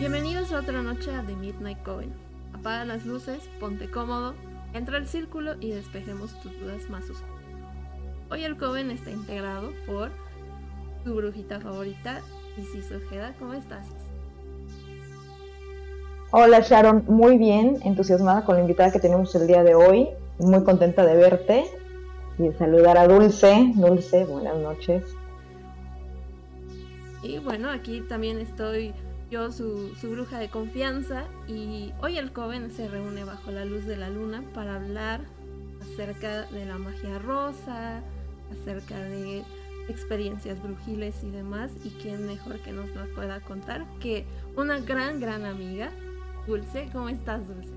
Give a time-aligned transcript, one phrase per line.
[0.00, 2.10] Bienvenidos a otra noche a The Midnight Coven.
[2.54, 4.32] Apaga las luces, ponte cómodo,
[4.72, 7.44] entra al círculo y despejemos tus dudas más oscuras.
[8.30, 10.10] Hoy el Coven está integrado por
[11.04, 12.22] tu brujita favorita,
[12.56, 13.34] Isis Ojeda.
[13.38, 13.88] ¿Cómo estás?
[16.30, 20.64] Hola Sharon, muy bien, entusiasmada con la invitada que tenemos el día de hoy, muy
[20.64, 21.64] contenta de verte
[22.38, 23.70] y de saludar a Dulce.
[23.74, 25.04] Dulce, buenas noches.
[27.22, 28.94] Y bueno, aquí también estoy
[29.30, 33.86] yo, su, su, bruja de confianza, y hoy el Coven se reúne bajo la luz
[33.86, 35.20] de la luna para hablar
[35.82, 38.02] acerca de la magia rosa,
[38.52, 39.44] acerca de
[39.88, 44.24] experiencias brujiles y demás, y quién mejor que nos las pueda contar que
[44.56, 45.90] una gran, gran amiga,
[46.46, 46.88] Dulce.
[46.92, 47.70] ¿Cómo estás, Dulce?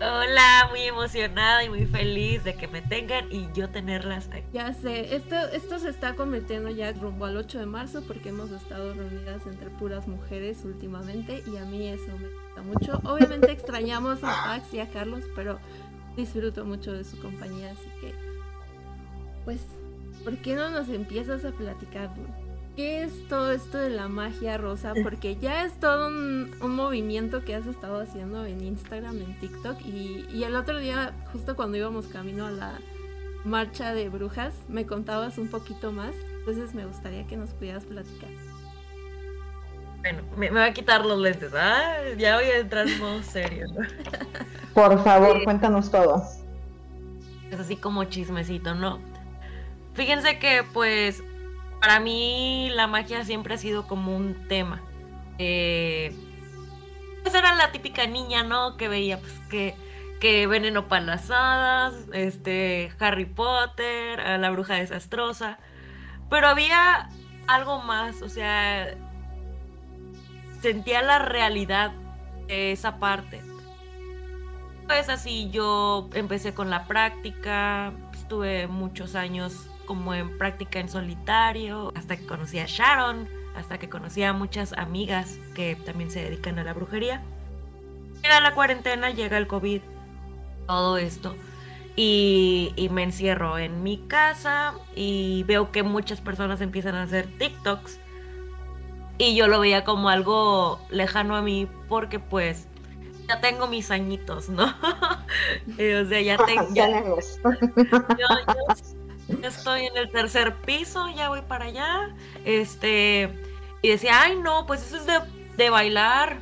[0.00, 4.46] Hola, muy emocionada y muy feliz de que me tengan y yo tenerlas aquí.
[4.52, 8.52] Ya sé, esto, esto se está convirtiendo ya rumbo al 8 de marzo porque hemos
[8.52, 13.00] estado reunidas entre puras mujeres últimamente y a mí eso me gusta mucho.
[13.10, 15.58] Obviamente extrañamos a Pax y a Carlos, pero
[16.16, 18.14] disfruto mucho de su compañía, así que
[19.44, 19.60] pues,
[20.22, 22.47] ¿por qué no nos empiezas a platicar, Dulce?
[22.78, 24.92] ¿Qué es todo esto de la magia rosa?
[25.02, 29.84] Porque ya es todo un, movimiento que has estado haciendo en Instagram, en TikTok.
[29.84, 32.78] Y, el otro día, justo cuando íbamos camino a la
[33.44, 36.14] marcha de brujas, me contabas un poquito más.
[36.38, 38.30] Entonces me gustaría que nos pudieras platicar.
[39.98, 41.50] Bueno, me, voy a quitar los lentes.
[41.56, 43.66] Ah, ya voy a entrar en modo serio.
[44.74, 46.22] Por favor, cuéntanos todo.
[47.50, 49.00] Es así como chismecito, ¿no?
[49.94, 51.24] Fíjense que pues
[51.80, 54.82] para mí la magia siempre ha sido como un tema.
[55.38, 56.14] Eh,
[57.22, 58.76] pues era la típica niña, ¿no?
[58.76, 59.74] Que veía pues que,
[60.20, 65.58] que Veneno hadas, este, Harry Potter, la bruja desastrosa.
[66.30, 67.08] Pero había
[67.46, 68.94] algo más, o sea,
[70.60, 71.92] sentía la realidad
[72.46, 73.40] de esa parte.
[74.86, 81.94] Pues así yo empecé con la práctica, estuve muchos años como en práctica en solitario,
[81.96, 83.26] hasta que conocí a Sharon,
[83.56, 87.22] hasta que conocí a muchas amigas que también se dedican a la brujería.
[88.22, 89.80] Llega la cuarentena, llega el COVID,
[90.66, 91.34] todo esto.
[91.96, 97.26] Y, y, me encierro en mi casa y veo que muchas personas empiezan a hacer
[97.38, 97.98] TikToks.
[99.16, 102.68] Y yo lo veía como algo lejano a mí porque pues
[103.26, 104.64] ya tengo mis añitos, ¿no?
[104.64, 106.74] o sea, ya tengo...
[109.42, 112.14] estoy en el tercer piso, ya voy para allá.
[112.44, 113.28] Este,
[113.82, 115.20] y decía, ay no, pues eso es de,
[115.56, 116.40] de bailar.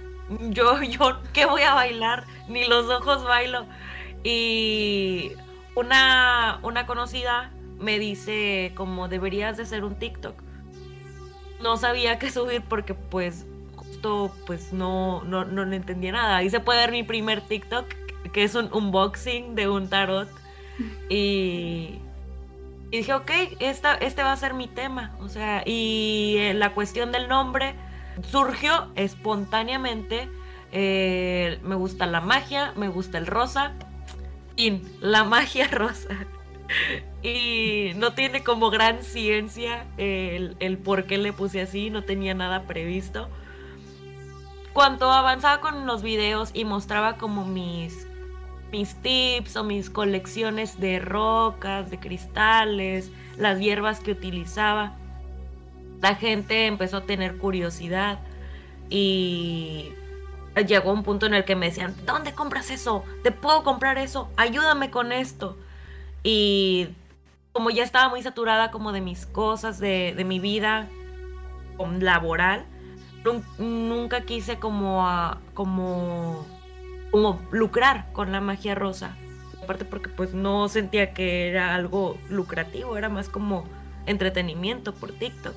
[0.50, 2.24] Yo, yo, ¿qué voy a bailar?
[2.48, 3.66] Ni los ojos bailo.
[4.24, 5.32] Y
[5.74, 10.42] una, una conocida me dice como deberías de hacer un TikTok.
[11.60, 16.42] No sabía qué subir porque pues justo pues no, no, no entendía nada.
[16.42, 17.86] Y se puede ver mi primer TikTok,
[18.32, 20.28] que es un unboxing de un tarot.
[21.08, 22.00] Y
[22.96, 23.30] y dije, ok,
[23.60, 25.14] esta, este va a ser mi tema.
[25.20, 27.74] O sea, y eh, la cuestión del nombre
[28.22, 30.30] surgió espontáneamente.
[30.72, 33.74] Eh, me gusta la magia, me gusta el rosa.
[34.56, 36.08] Fin, la magia rosa.
[37.22, 42.32] y no tiene como gran ciencia el, el por qué le puse así, no tenía
[42.32, 43.28] nada previsto.
[44.72, 48.05] Cuando avanzaba con los videos y mostraba como mis
[48.72, 54.96] mis tips o mis colecciones de rocas, de cristales, las hierbas que utilizaba.
[56.00, 58.18] La gente empezó a tener curiosidad
[58.90, 59.92] y
[60.66, 63.04] llegó un punto en el que me decían, ¿dónde compras eso?
[63.22, 64.28] ¿Te puedo comprar eso?
[64.36, 65.56] Ayúdame con esto.
[66.22, 66.88] Y
[67.52, 70.88] como ya estaba muy saturada como de mis cosas, de, de mi vida
[72.00, 72.64] laboral,
[73.58, 75.06] nunca quise como,
[75.54, 76.46] como
[77.16, 79.16] como lucrar con la magia rosa.
[79.64, 83.64] Aparte porque pues no sentía que era algo lucrativo, era más como
[84.04, 85.54] entretenimiento por TikTok.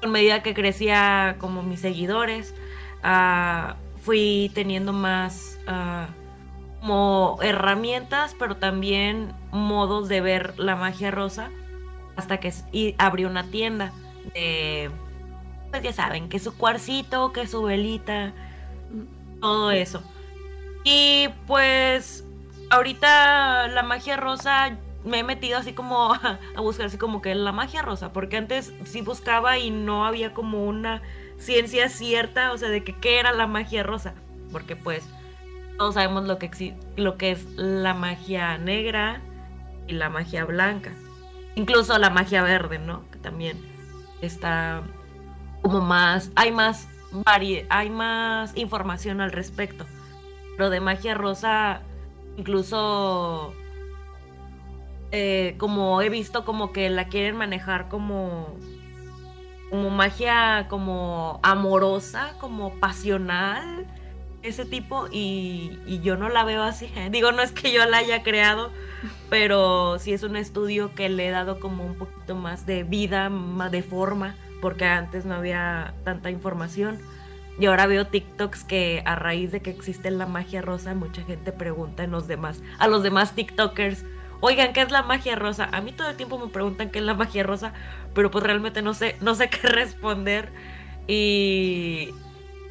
[0.00, 2.54] Con medida que crecía como mis seguidores,
[3.04, 6.10] uh, fui teniendo más uh,
[6.80, 11.50] como herramientas, pero también modos de ver la magia rosa,
[12.16, 13.92] hasta que y abrí una tienda
[14.32, 14.90] de,
[15.70, 18.32] pues ya saben, que su cuarcito, que su velita,
[19.42, 20.02] todo eso.
[20.84, 22.24] Y pues
[22.70, 27.52] ahorita la magia rosa me he metido así como a, buscar así como que la
[27.52, 31.02] magia rosa, porque antes sí buscaba y no había como una
[31.38, 34.14] ciencia cierta, o sea, de que qué era la magia rosa,
[34.52, 35.04] porque pues
[35.78, 39.20] todos sabemos lo que, lo que es la magia negra
[39.86, 40.92] y la magia blanca,
[41.54, 43.08] incluso la magia verde, ¿no?
[43.10, 43.58] Que también
[44.20, 44.82] está
[45.62, 46.88] como más, hay más
[47.68, 49.86] hay más información al respecto.
[50.58, 51.82] Lo de magia rosa,
[52.36, 53.52] incluso
[55.10, 58.56] eh, como he visto como que la quieren manejar como
[59.70, 63.86] como magia como amorosa, como pasional,
[64.44, 66.88] ese tipo, y, y, yo no la veo así.
[67.10, 68.70] Digo, no es que yo la haya creado,
[69.30, 73.30] pero sí es un estudio que le he dado como un poquito más de vida,
[73.30, 76.98] más de forma, porque antes no había tanta información.
[77.58, 81.52] Y ahora veo TikToks que a raíz de que existe la magia rosa, mucha gente
[81.52, 84.04] pregunta en los demás, a los demás TikTokers,
[84.40, 85.68] oigan, ¿qué es la magia rosa?
[85.72, 87.72] A mí todo el tiempo me preguntan qué es la magia rosa,
[88.12, 90.52] pero pues realmente no sé, no sé qué responder.
[91.06, 92.10] Y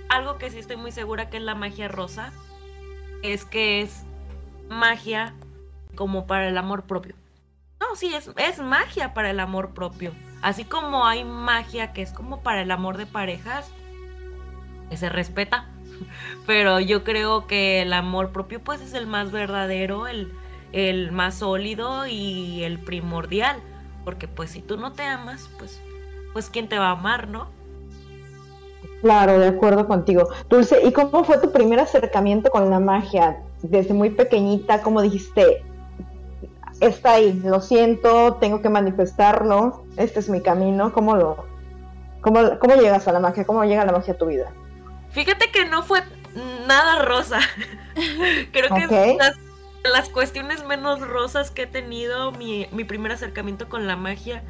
[0.09, 2.33] algo que sí estoy muy segura que es la magia rosa
[3.21, 4.03] es que es
[4.69, 5.33] magia
[5.95, 7.15] como para el amor propio.
[7.79, 10.13] No, sí, es, es magia para el amor propio.
[10.41, 13.71] Así como hay magia que es como para el amor de parejas,
[14.98, 15.68] se respeta.
[16.48, 20.31] Pero yo creo que el amor propio pues es el más verdadero, el,
[20.72, 23.57] el más sólido y el primordial.
[24.04, 25.81] Porque pues si tú no te amas, pues,
[26.34, 27.48] pues quién te va a amar, ¿no?
[29.04, 30.30] Claro, de acuerdo contigo.
[30.50, 33.38] Dulce, ¿y cómo fue tu primer acercamiento con la magia?
[33.62, 35.62] Desde muy pequeñita, ¿cómo dijiste?
[36.80, 40.94] Está ahí, lo siento, tengo que manifestarlo, este es mi camino.
[40.94, 41.46] ¿Cómo lo,
[42.22, 43.46] cómo, cómo llegas a la magia?
[43.46, 44.51] ¿Cómo llega la magia a tu vida?
[45.13, 46.04] Fíjate que no fue
[46.68, 47.39] nada rosa.
[48.51, 49.38] Creo que las,
[49.83, 54.44] las, cuestiones menos rosas que he tenido, mi, mi primer acercamiento con la magia,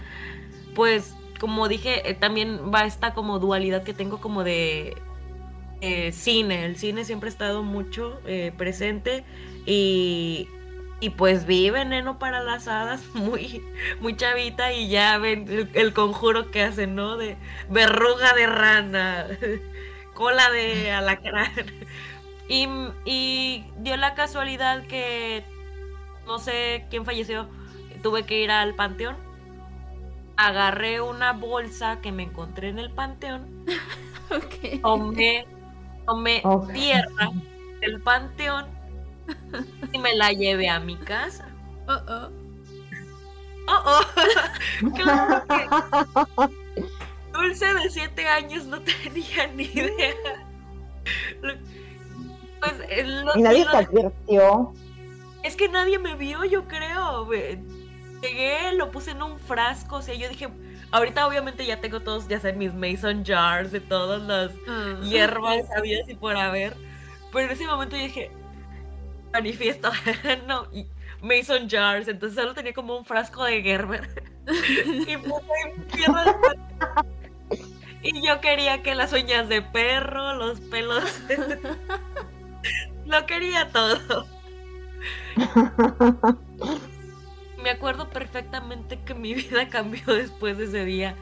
[0.74, 4.96] pues como dije, eh, también va esta como dualidad que tengo como de
[5.82, 6.64] eh, cine.
[6.66, 9.26] El cine siempre ha estado mucho eh, presente
[9.66, 10.48] y,
[11.02, 13.62] y pues vi Veneno para las Hadas muy,
[14.00, 17.18] muy chavita y ya ven el, el conjuro que hacen, ¿no?
[17.18, 17.36] De
[17.70, 19.28] verruga de rana.
[20.14, 21.52] cola de alacrán.
[22.50, 22.68] Y,
[23.06, 25.46] y dio la casualidad que
[26.26, 27.48] no sé quién falleció.
[28.04, 29.16] Tuve que ir al panteón.
[30.36, 33.66] Agarré una bolsa que me encontré en el panteón.
[34.30, 34.80] okay.
[34.80, 35.46] Tomé,
[36.04, 36.44] tomé
[36.74, 37.30] tierra
[37.80, 38.66] del panteón
[39.92, 41.48] y me la llevé a mi casa.
[41.88, 42.30] Oh, oh.
[43.68, 44.92] Oh, oh.
[44.96, 46.63] claro que
[47.34, 50.16] Dulce de 7 años no tenía ni idea.
[51.42, 54.74] Pues, eh, y nadie te advirtió.
[55.44, 57.30] Es que nadie me vio, yo creo.
[57.30, 60.48] Llegué, lo puse en un frasco, o sea, yo dije,
[60.92, 64.52] ahorita obviamente ya tengo todos, ya sé, mis mason jars de todas las
[65.04, 66.78] hierbas habidas y por haber.
[67.34, 68.32] Pero en ese momento yo dije,
[69.34, 69.92] manifiesto,
[70.48, 70.68] no,
[71.22, 74.08] mason jars, entonces solo tenía como un frasco de Gerber.
[74.48, 77.23] y puse tierra de
[78.44, 81.06] quería que las uñas de perro, los pelos.
[83.06, 84.28] Lo quería todo.
[87.64, 91.16] Me acuerdo perfectamente que mi vida cambió después de ese día.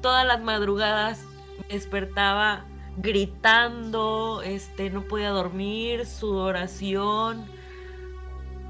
[0.00, 1.24] Todas las madrugadas
[1.68, 2.64] me despertaba
[2.96, 7.46] gritando, este, no podía dormir, sudoración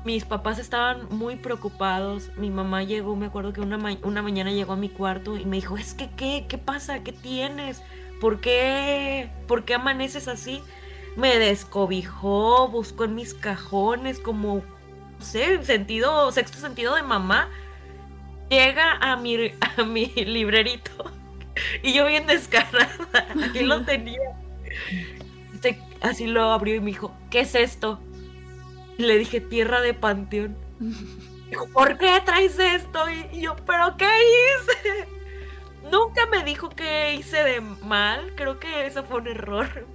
[0.04, 2.30] mis papás estaban muy preocupados.
[2.36, 5.56] Mi mamá llegó, me acuerdo que una, una mañana llegó a mi cuarto y me
[5.56, 6.46] dijo, es que, ¿qué?
[6.48, 7.02] ¿Qué pasa?
[7.02, 7.82] ¿Qué tienes?
[8.20, 9.30] ¿Por qué?
[9.46, 10.62] ¿Por qué amaneces así?
[11.16, 17.48] Me descobijó, buscó en mis cajones como, no sé, sentido, sexto sentido de mamá.
[18.50, 21.10] Llega a mi, a mi librerito
[21.82, 24.20] y yo bien descarada, aquí lo tenía.
[26.00, 27.98] Así lo abrió y me dijo, ¿qué es esto?
[28.98, 30.56] Le dije, tierra de panteón.
[31.48, 33.00] Dijo, ¿por qué traes esto?
[33.32, 35.08] Y yo, ¿pero qué hice?
[35.90, 38.32] Nunca me dijo que hice de mal.
[38.36, 39.86] Creo que eso fue un error.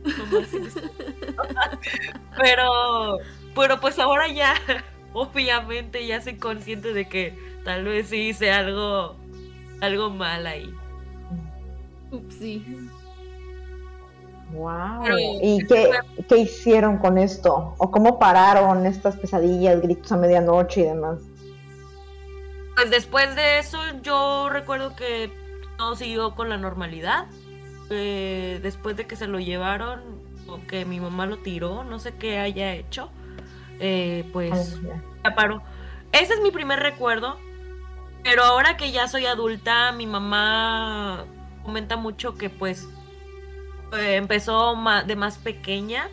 [2.37, 3.17] pero,
[3.55, 4.55] pero pues ahora ya,
[5.13, 9.15] obviamente ya soy consciente de que tal vez sí hice algo,
[9.81, 10.73] algo mal ahí.
[12.11, 12.88] Upsi.
[14.51, 15.03] Wow.
[15.41, 15.91] ¿Y qué,
[16.27, 17.75] qué, hicieron con esto?
[17.77, 21.19] ¿O cómo pararon estas pesadillas, gritos a medianoche y demás?
[22.75, 25.31] Pues después de eso yo recuerdo que
[25.77, 27.27] todo siguió con la normalidad.
[27.89, 30.01] Eh, después de que se lo llevaron
[30.47, 33.09] o que mi mamá lo tiró, no sé qué haya hecho,
[33.79, 34.79] eh, pues
[35.23, 35.61] ya paró.
[36.11, 37.37] Ese es mi primer recuerdo.
[38.23, 41.25] Pero ahora que ya soy adulta, mi mamá
[41.63, 42.87] comenta mucho que pues
[43.97, 46.07] eh, empezó de más pequeña,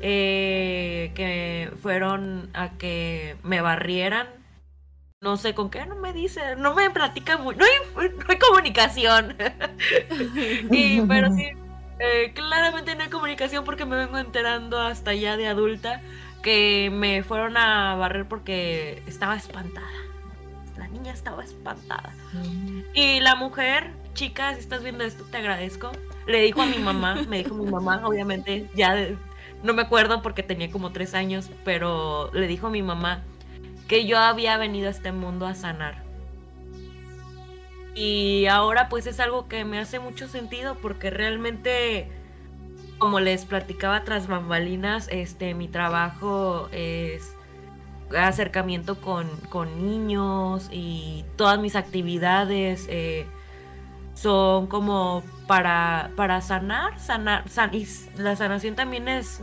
[0.00, 4.28] eh, que fueron a que me barrieran.
[5.20, 9.36] No sé con qué, no me dice, no me platica muy, no hay, comunicación.
[10.70, 11.50] y, pero sí,
[12.00, 16.00] Eh, claramente no hay comunicación porque me vengo enterando hasta ya de adulta
[16.42, 19.86] que me fueron a barrer porque estaba espantada.
[20.76, 22.14] La niña estaba espantada.
[22.94, 25.90] Y la mujer, chica, si estás viendo esto, te agradezco.
[26.28, 29.08] Le dijo a mi mamá, me dijo mi mamá, obviamente, ya
[29.62, 33.22] no me acuerdo porque tenía como tres años, pero le dijo a mi mamá
[33.88, 36.04] que yo había venido a este mundo a sanar.
[37.94, 42.08] Y ahora pues es algo que me hace mucho sentido porque realmente,
[42.98, 47.34] como les platicaba tras bambalinas, este, mi trabajo es
[48.16, 49.28] acercamiento con,
[49.82, 53.26] niños y todas mis actividades eh,
[54.14, 59.40] son como para, para sanar, sanar, y la sanación también es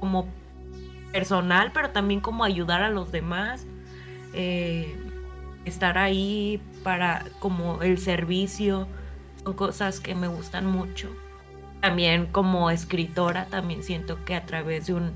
[0.00, 0.28] como
[1.12, 3.66] personal, pero también como ayudar a los demás,
[4.32, 4.96] eh,
[5.64, 8.86] estar ahí para como el servicio,
[9.42, 11.10] son cosas que me gustan mucho.
[11.80, 15.12] También como escritora, también siento que a través de un,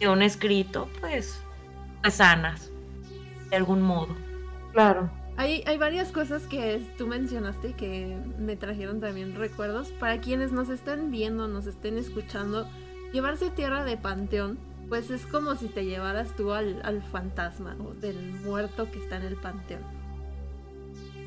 [0.00, 1.42] de un escrito, pues
[2.10, 2.70] sanas,
[3.50, 4.16] de algún modo.
[4.72, 5.10] Claro.
[5.42, 9.88] Hay, varias cosas que tú mencionaste que me trajeron también recuerdos.
[9.88, 12.68] Para quienes nos estén viendo, nos estén escuchando,
[13.12, 14.56] llevarse tierra de panteón,
[14.88, 19.16] pues es como si te llevaras tú al, al fantasma o del muerto que está
[19.16, 19.82] en el panteón.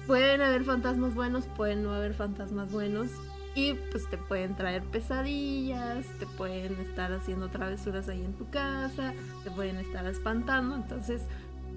[0.07, 3.09] Pueden haber fantasmas buenos, pueden no haber fantasmas buenos.
[3.53, 9.13] Y pues te pueden traer pesadillas, te pueden estar haciendo travesuras ahí en tu casa,
[9.43, 10.75] te pueden estar espantando.
[10.75, 11.21] Entonces,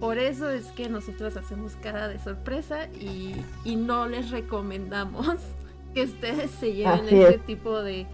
[0.00, 3.34] por eso es que nosotros hacemos cara de sorpresa y,
[3.76, 5.36] no les recomendamos
[5.94, 8.06] que ustedes se lleven ese tipo de,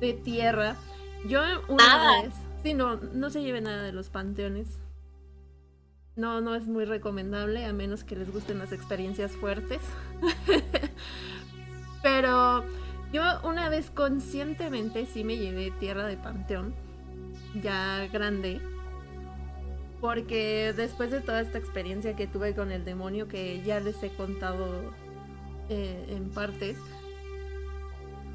[0.00, 0.76] de, tierra.
[1.26, 4.80] Yo una vez, sí, no, no se lleve nada de los panteones.
[6.14, 9.80] No, no es muy recomendable, a menos que les gusten las experiencias fuertes.
[12.02, 12.64] Pero
[13.12, 16.74] yo una vez conscientemente sí me llevé tierra de panteón,
[17.62, 18.60] ya grande,
[20.02, 24.10] porque después de toda esta experiencia que tuve con el demonio, que ya les he
[24.10, 24.92] contado
[25.68, 26.76] eh, en partes,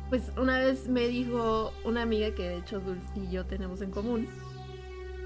[0.09, 3.91] pues una vez me dijo una amiga que de hecho Dulce y yo tenemos en
[3.91, 4.29] común,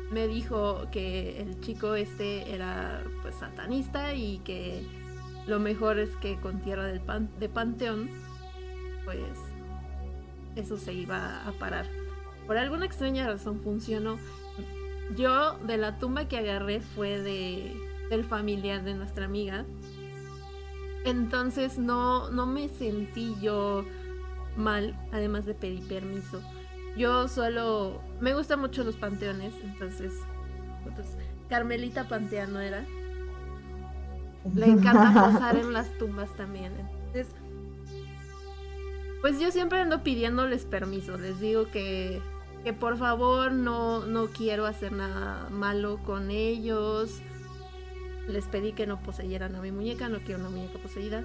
[0.10, 4.84] me dijo que el chico este era pues satanista y que
[5.46, 8.10] lo mejor es que con tierra de panteón
[9.06, 9.20] pues
[10.56, 11.86] eso se iba a parar.
[12.48, 14.18] Por alguna extraña razón funcionó.
[15.15, 17.75] Yo de la tumba que agarré fue de
[18.12, 19.65] del familiar de nuestra amiga.
[21.06, 23.86] Entonces no, no me sentí yo
[24.58, 26.41] mal, además de pedir permiso.
[26.98, 30.12] Yo solo me gustan mucho los panteones, entonces
[30.84, 31.08] pues,
[31.50, 32.86] Carmelita Panteano era.
[34.53, 36.74] Le encanta pasar en las tumbas también.
[37.06, 37.34] Entonces
[39.22, 41.18] pues yo siempre ando pidiéndoles permiso.
[41.18, 42.22] Les digo que,
[42.63, 47.22] que por favor no, no quiero hacer nada malo con ellos.
[48.27, 51.24] Les pedí que no poseyeran a mi muñeca, no quiero una muñeca poseída.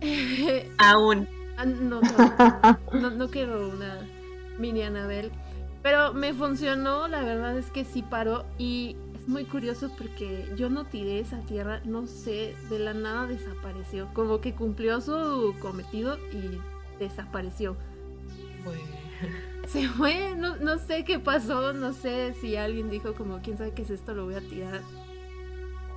[0.78, 1.28] Aún.
[1.56, 2.00] Ah, no,
[2.92, 4.00] no, no, quiero una
[4.58, 5.30] mini Anabel.
[5.82, 8.96] Pero me funcionó, la verdad es que sí paró y
[9.26, 14.08] muy curioso porque yo no tiré esa tierra, no sé, de la nada desapareció.
[14.14, 16.58] Como que cumplió su cometido y
[16.98, 17.76] desapareció.
[19.68, 23.72] Se fue, no, no sé qué pasó, no sé si alguien dijo como, quién sabe
[23.72, 24.82] qué es esto, lo voy a tirar.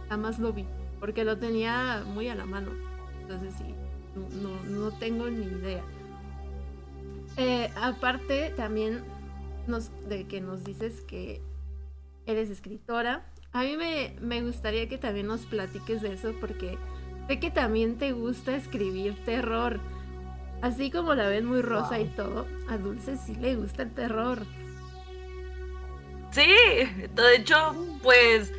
[0.10, 0.66] Jamás lo vi,
[1.00, 2.72] porque lo tenía muy a la mano.
[3.22, 3.74] Entonces sí,
[4.42, 5.84] no, no, tengo ni idea.
[7.36, 9.04] Eh, aparte, también
[9.68, 11.42] nos, de que nos dices que
[12.26, 13.26] eres escritora.
[13.52, 16.78] A mí me, gustaría que también nos platiques de eso porque
[17.28, 19.80] sé que también te gusta escribir terror.
[20.62, 24.46] Así como la ven muy rosa y todo, a Dulce sí le gusta el terror.
[26.32, 26.48] Sí,
[27.16, 28.52] de hecho, pues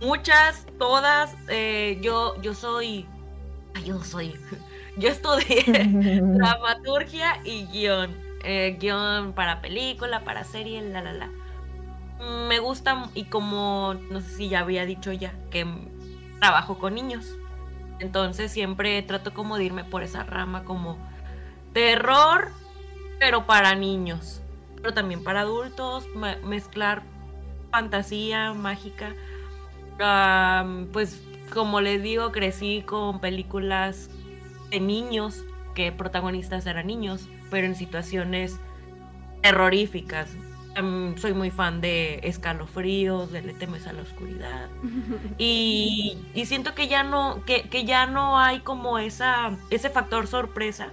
[0.00, 3.06] muchas, todas, eh, yo, yo soy,
[3.84, 4.34] yo soy,
[4.96, 5.64] yo estudié
[6.22, 11.30] dramaturgia y guion, eh, guion para película, para serie, la, la, la
[12.48, 15.66] me gusta y como no sé si ya había dicho ya que
[16.40, 17.36] trabajo con niños.
[18.00, 20.98] Entonces siempre trato como de irme por esa rama como
[21.72, 22.50] terror,
[23.18, 24.40] pero para niños,
[24.76, 26.06] pero también para adultos,
[26.44, 27.02] mezclar
[27.70, 29.14] fantasía mágica.
[30.92, 31.22] pues
[31.52, 34.10] como les digo, crecí con películas
[34.70, 35.44] de niños,
[35.74, 38.58] que protagonistas eran niños, pero en situaciones
[39.42, 40.30] terroríficas.
[41.16, 44.68] Soy muy fan de escalofríos, de Le temes a la oscuridad.
[45.38, 50.92] Y, siento que ya no, que, ya no hay como esa, ese factor sorpresa.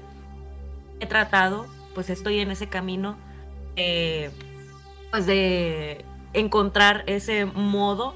[0.99, 3.17] He tratado, pues estoy en ese camino,
[3.75, 4.31] eh,
[5.11, 8.15] pues de encontrar ese modo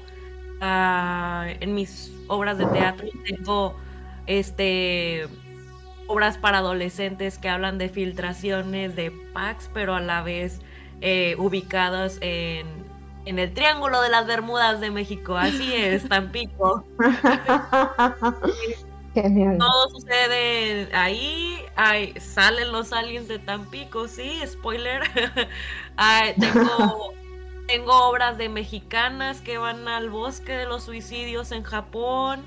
[0.60, 3.08] ah, en mis obras de teatro.
[3.24, 3.76] Tengo
[4.26, 5.28] este
[6.06, 10.60] obras para adolescentes que hablan de filtraciones de packs, pero a la vez
[11.00, 12.66] eh, ubicadas en,
[13.26, 15.36] en, el Triángulo de las Bermudas de México.
[15.36, 16.84] Así es, Tampico.
[19.58, 21.58] Todo sucede ahí,
[22.18, 25.02] salen los aliens de Tampico, sí, spoiler.
[26.38, 27.14] tengo,
[27.66, 32.44] tengo obras de mexicanas que van al bosque de los suicidios en Japón.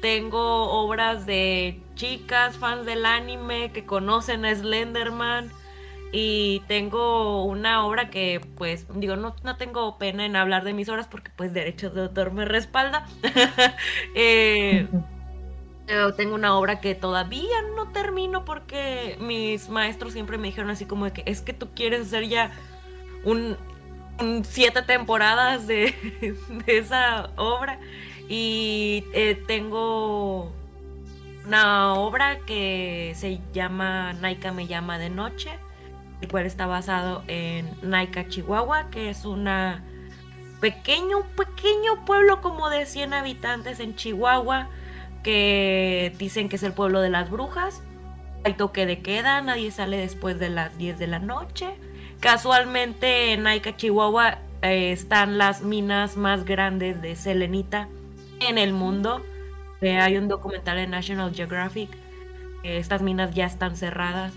[0.00, 5.52] Tengo obras de chicas fans del anime que conocen a Slenderman.
[6.14, 10.88] Y tengo una obra que, pues, digo, no, no tengo pena en hablar de mis
[10.90, 13.06] obras porque, pues, derechos de autor me respalda.
[14.14, 14.86] eh,
[16.16, 21.12] tengo una obra que todavía no termino porque mis maestros siempre me dijeron así como
[21.12, 22.50] que es que tú quieres hacer ya
[23.24, 23.56] un,
[24.44, 25.94] siete temporadas de,
[26.66, 27.78] esa obra
[28.28, 30.52] y eh, tengo
[31.46, 35.50] una obra que se llama Naika me llama de noche
[36.22, 39.82] el cual está basado en Naika, Chihuahua, que es una
[40.60, 44.68] pequeño, pequeño pueblo como de 100 habitantes en Chihuahua
[45.22, 47.82] que dicen que es el pueblo de las brujas.
[48.44, 51.68] Hay toque de queda, nadie sale después de las 10 de la noche.
[52.20, 57.88] Casualmente en Aika, Chihuahua, eh, están las minas más grandes de selenita
[58.40, 59.22] en el mundo.
[59.80, 61.90] Eh, hay un documental en National Geographic.
[62.62, 64.32] estas minas ya están cerradas.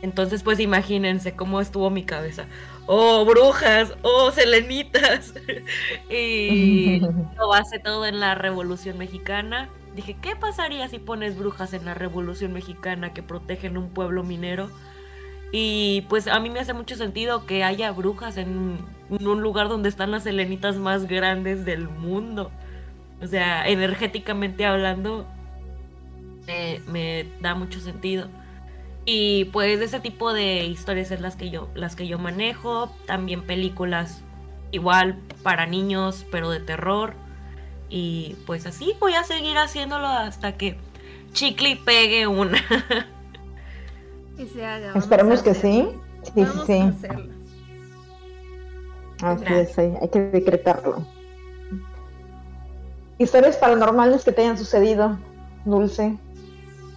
[0.00, 2.46] Entonces, pues imagínense cómo estuvo mi cabeza.
[2.86, 5.34] Oh, brujas, oh, selenitas.
[6.10, 7.00] y
[7.36, 9.68] lo hace todo en la Revolución Mexicana.
[9.94, 14.70] Dije, ¿qué pasaría si pones brujas en la Revolución Mexicana que protegen un pueblo minero?
[15.50, 19.88] Y pues a mí me hace mucho sentido que haya brujas en un lugar donde
[19.88, 22.50] están las helenitas más grandes del mundo.
[23.22, 25.26] O sea, energéticamente hablando,
[26.86, 28.28] me, da mucho sentido.
[29.04, 32.94] Y pues ese tipo de historias es las que yo, las que yo manejo.
[33.06, 34.22] También películas
[34.70, 37.14] igual para niños, pero de terror.
[37.88, 40.76] Y pues así voy a seguir haciéndolo hasta que
[41.32, 42.58] Chicle pegue una.
[44.38, 44.92] y se haga.
[44.94, 45.88] Esperemos que sí.
[46.34, 46.92] Sí, sí.
[49.22, 51.04] Así es, hay que decretarlo.
[53.18, 55.18] Historias paranormales que te hayan sucedido,
[55.64, 56.16] Dulce.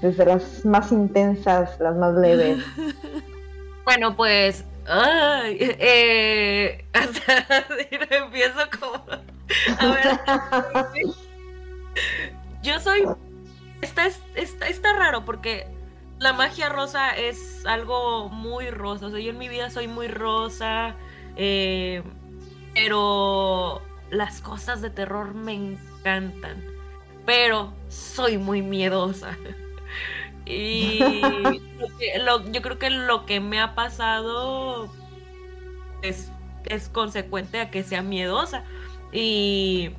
[0.02, 2.64] Desde las más intensas, las más leves.
[3.86, 4.66] bueno, pues.
[4.88, 7.66] Ay, eh, hasta
[8.10, 9.04] empiezo como
[9.80, 10.20] a ver.
[12.64, 13.06] Yo soy.
[13.82, 15.68] Está, está, está raro porque
[16.20, 19.08] la magia rosa es algo muy rosa.
[19.08, 20.96] O sea, yo en mi vida soy muy rosa.
[21.36, 22.04] Eh,
[22.76, 26.64] pero las cosas de terror me encantan.
[27.26, 29.38] Pero soy muy miedosa.
[30.44, 30.98] Y
[32.52, 34.92] yo creo que lo que me ha pasado
[36.02, 36.32] es,
[36.66, 38.64] es consecuente a que sea miedosa.
[39.12, 39.92] Y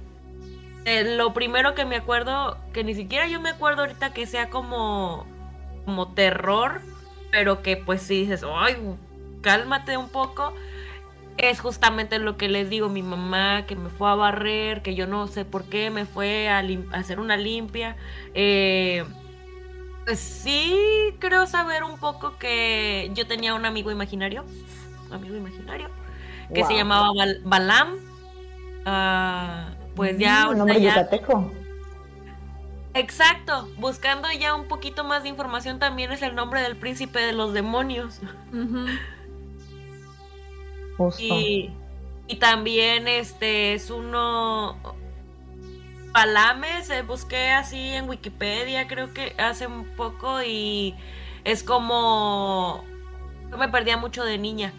[0.84, 4.50] eh, lo primero que me acuerdo, que ni siquiera yo me acuerdo ahorita que sea
[4.50, 5.26] como,
[5.84, 6.80] como terror,
[7.30, 8.76] pero que pues sí dices, ay,
[9.42, 10.52] cálmate un poco.
[11.38, 15.06] Es justamente lo que les digo, mi mamá que me fue a barrer, que yo
[15.06, 17.96] no sé por qué me fue a, hacer una limpia.
[18.34, 19.04] Eh,
[20.04, 24.44] pues sí, creo saber un poco que yo tenía un amigo imaginario,
[25.10, 25.88] amigo imaginario,
[26.52, 27.08] que se llamaba
[27.44, 28.11] Balam
[28.84, 30.48] Ah, pues ya.
[30.48, 31.08] Mm, nombre ya...
[32.94, 37.32] Exacto, buscando ya un poquito más de información también es el nombre del príncipe de
[37.32, 38.20] los demonios.
[41.18, 41.70] y,
[42.28, 44.76] y, también este es uno
[46.12, 50.94] Palames, eh, busqué así en Wikipedia, creo que hace un poco y
[51.44, 52.84] es como
[53.50, 54.72] yo me perdía mucho de niña.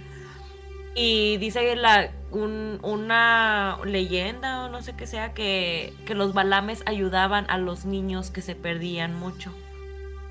[0.95, 7.57] Y dice la, una leyenda o no sé qué sea que, los balames ayudaban a
[7.57, 9.51] los niños que se perdían mucho.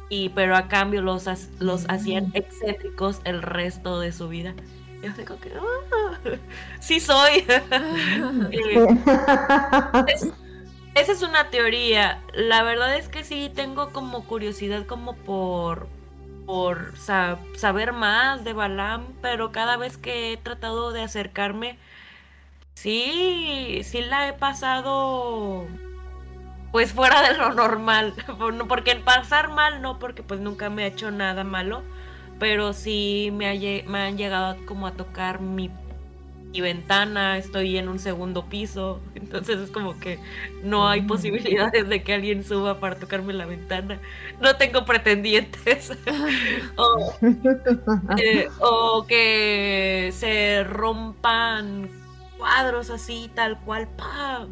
[0.09, 1.27] Y pero a cambio los,
[1.59, 2.33] los hacían mm.
[2.35, 4.55] excéntricos el resto de su vida.
[5.03, 6.37] Yo digo que ah,
[6.81, 7.45] sí soy.
[10.95, 12.21] Eh, esa es una teoría.
[12.35, 15.89] La verdad es que sí tengo como curiosidad como por
[16.47, 21.79] por saber más de Balam, pero cada vez que he tratado de acercarme,
[22.75, 25.67] sí, sí la he pasado
[26.73, 28.15] pues fuera de lo normal,
[28.69, 31.83] porque el pasar mal no, porque pues nunca me ha hecho nada malo,
[32.41, 35.71] pero sí me, me han llegado como a tocar mi,
[36.51, 40.19] mi, ventana, estoy en un segundo piso, entonces es como que
[40.65, 41.07] no hay mm.
[41.07, 44.01] posibilidades de que alguien suba para tocarme la ventana.
[44.41, 45.93] No tengo pretendientes.
[46.77, 47.13] o,
[48.17, 52.02] eh, o que se rompan
[52.43, 54.49] cuadros así, tal cual, ¡pam!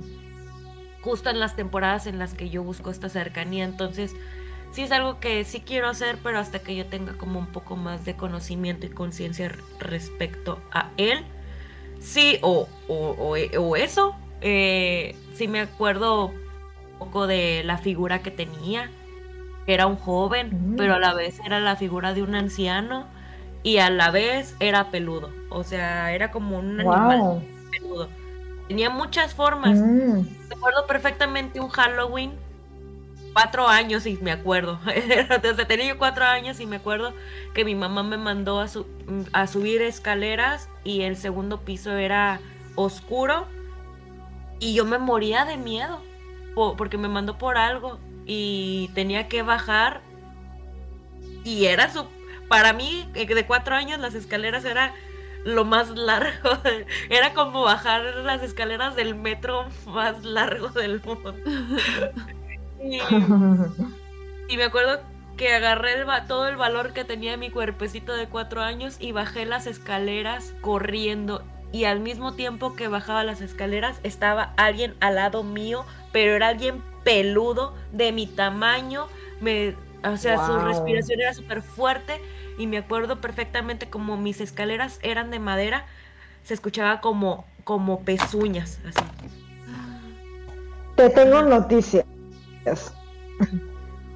[1.01, 3.65] justo en las temporadas en las que yo busco esta cercanía.
[3.65, 4.15] Entonces,
[4.73, 7.77] sí es algo que sí quiero hacer, pero hasta que yo tenga como un poco
[7.77, 11.25] más de conocimiento y conciencia respecto a él.
[11.99, 14.15] Sí, o, o, eso.
[14.41, 18.91] Eh, sí me acuerdo un poco de la figura que tenía.
[19.67, 20.77] Era un joven, mm.
[20.77, 23.07] pero a la vez era la figura de un anciano
[23.63, 25.31] y a la vez era peludo.
[25.51, 28.09] O sea, era como un animal peludo.
[28.69, 29.79] Tenía muchas formas.
[29.79, 30.23] Mm.
[30.49, 32.33] Recuerdo perfectamente un Halloween.
[33.33, 34.81] Cuatro años y me acuerdo.
[35.43, 37.15] Desde tenía yo cuatro años y me acuerdo
[37.55, 38.67] que mi mamá me mandó a,
[39.33, 42.41] a subir escaleras y el segundo piso era
[42.75, 43.47] oscuro
[44.59, 46.01] y yo me moría de miedo
[46.77, 50.03] porque me mandó por algo y tenía que bajar
[51.45, 52.07] y era su
[52.49, 54.93] para mí eh, de cuatro años las escaleras era
[55.45, 56.51] lo más largo.
[57.11, 61.35] Era como bajar las escaleras del metro más largo del mundo.
[64.49, 65.01] Y, me acuerdo
[65.37, 69.67] que agarré todo el valor que tenía mi cuerpecito de cuatro años y bajé las
[69.67, 71.43] escaleras corriendo.
[71.73, 76.49] Y al mismo tiempo que bajaba las escaleras estaba alguien al lado mío, pero era
[76.49, 79.09] alguien peludo de mi tamaño.
[79.43, 82.21] Me, o sea, su respiración era súper fuerte
[82.59, 85.85] y me acuerdo perfectamente como mis escaleras eran de madera,
[86.43, 89.05] se escuchaba como, como pezuñas, así.
[90.97, 92.05] Te tengo noticias.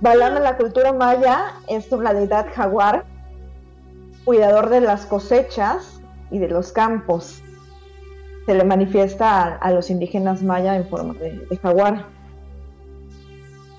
[0.01, 3.05] Balán la cultura maya es una deidad jaguar,
[4.25, 7.43] cuidador de las cosechas y de los campos.
[8.45, 12.07] Se le manifiesta a, los indígenas maya en forma de jaguar.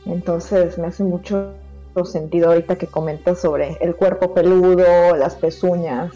[0.05, 1.53] Entonces me hace mucho
[2.03, 6.11] sentido ahorita que comentas sobre el cuerpo peludo, las pezuñas.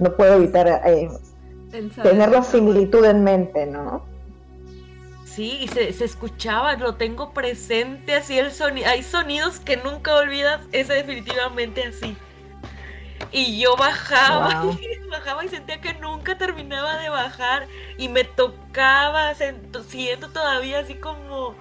[0.00, 1.08] No puedo evitar eh,
[1.70, 4.02] tener la similitud en mente, ¿no?
[5.24, 8.88] Sí, y se, escuchaba, lo tengo presente, así el sonido.
[8.88, 12.16] Hay sonidos que nunca olvidas, es definitivamente así.
[13.30, 19.32] Y yo bajaba, y bajaba y sentía que nunca terminaba de bajar y me tocaba,
[19.34, 21.54] siento todavía así como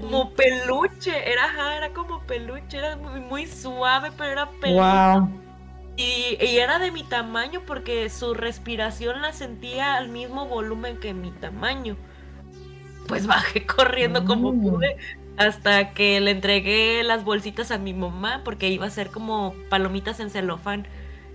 [0.00, 5.40] como peluche, era, era como peluche, era muy, suave, pero era peluche.
[5.96, 11.30] Y, era de mi tamaño porque su respiración la sentía al mismo volumen que mi
[11.30, 11.96] tamaño.
[13.06, 14.62] Pues bajé corriendo como mm.
[14.62, 14.96] pude
[15.36, 20.20] hasta que le entregué las bolsitas a mi mamá porque iba a ser como palomitas
[20.20, 20.86] en celofán.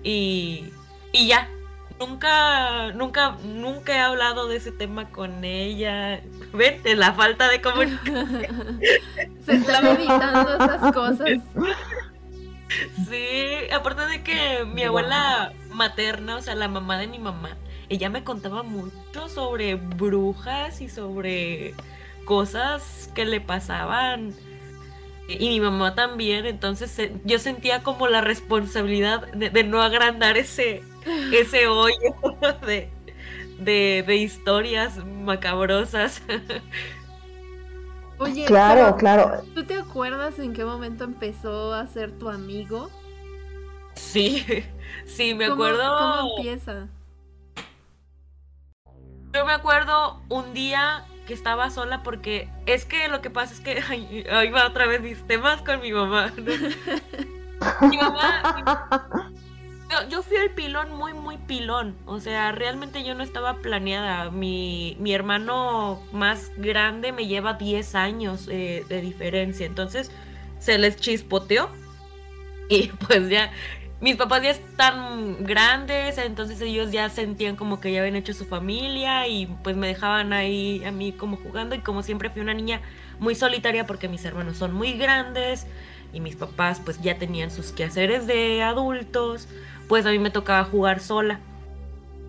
[0.03, 0.71] Y,
[1.11, 1.49] y ya,
[1.99, 6.21] nunca, nunca, nunca he hablado de ese tema con ella.
[6.53, 8.79] Vete, la falta de comunicación.
[9.45, 11.29] Se están evitando esas cosas.
[13.09, 17.55] Sí, aparte de que mi abuela materna, o sea, la mamá de mi mamá,
[17.89, 21.73] ella me contaba mucho sobre brujas y sobre
[22.25, 24.33] cosas que le pasaban.
[25.27, 30.83] Y mi mamá también, entonces eh, yo sentía como la responsabilidad de no agrandar ese,
[31.05, 32.15] ese hoyo
[32.65, 32.91] de,
[33.59, 36.21] de, historias macabrosas.
[38.17, 39.43] Oye, claro, claro.
[39.53, 42.89] ¿Tú te acuerdas en qué momento empezó a ser tu amigo?
[43.95, 44.45] Sí,
[45.05, 45.83] sí, me acuerdo.
[45.97, 46.87] ¿Cómo empieza?
[49.33, 53.59] Yo me acuerdo un día que estaba sola porque es que lo que pasa es
[53.59, 56.31] que ahí va otra vez mis temas con mi mamá.
[57.81, 59.33] mi mamá,
[60.09, 61.95] yo, fui el pilón muy, muy pilón.
[62.05, 64.31] O sea, realmente yo no estaba planeada.
[64.31, 69.65] Mi, mi hermano más grande me lleva 10 años eh, de diferencia.
[69.65, 70.11] Entonces
[70.59, 71.69] se les chispoteó.
[72.67, 73.51] Y pues ya,
[74.01, 76.17] mis papás ya están grandes.
[76.17, 79.27] Entonces ellos ya sentían como que ya habían hecho su familia.
[79.27, 81.75] Y pues me dejaban ahí a mí como jugando.
[81.75, 82.81] Y como siempre fui una niña
[83.19, 85.67] muy solitaria porque mis hermanos son muy grandes.
[86.15, 89.47] Y mis papás pues ya tenían sus quehaceres de adultos
[89.87, 91.39] pues a mí me tocaba jugar sola.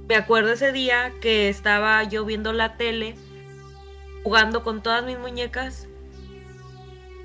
[0.09, 3.17] Me acuerdo ese día que estaba yo viendo la tele,
[4.23, 5.89] jugando con todas mis muñecas,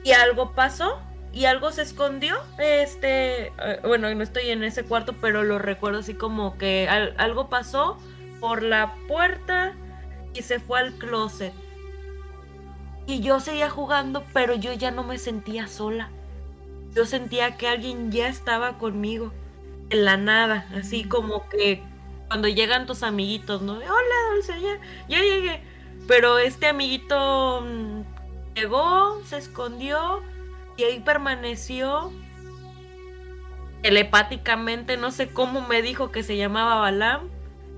[0.04, 1.00] y algo pasó,
[1.32, 2.38] y algo se escondió.
[2.58, 7.50] Este, eh, bueno, no estoy en ese cuarto, pero lo recuerdo así como que algo
[7.50, 7.98] pasó
[8.40, 9.74] por la puerta
[10.34, 11.54] y se fue al closet.
[13.06, 16.10] Y yo seguía jugando, pero yo ya no me sentía sola.
[16.94, 19.32] Yo sentía que alguien ya estaba conmigo.
[19.90, 21.84] en la nada, así como que
[22.28, 23.74] cuando llegan tus amiguitos, ¿no?
[23.74, 25.62] Hola, Dulce, ya, ya llegué.
[26.08, 28.02] Pero este amiguito mm,
[28.56, 30.22] llegó, se escondió
[30.78, 32.12] y ahí permaneció
[33.82, 37.30] telepáticamente, no sé cómo me dijo que se llamaba Balam.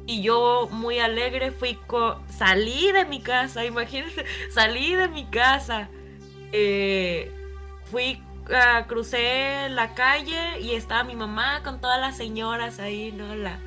[0.05, 1.79] Y yo muy alegre fui,
[2.27, 5.89] salí de mi casa, imagínense, salí de mi casa.
[6.51, 7.31] Eh,
[7.85, 13.35] fui, uh, crucé la calle y estaba mi mamá con todas las señoras ahí, ¿no?
[13.35, 13.59] La,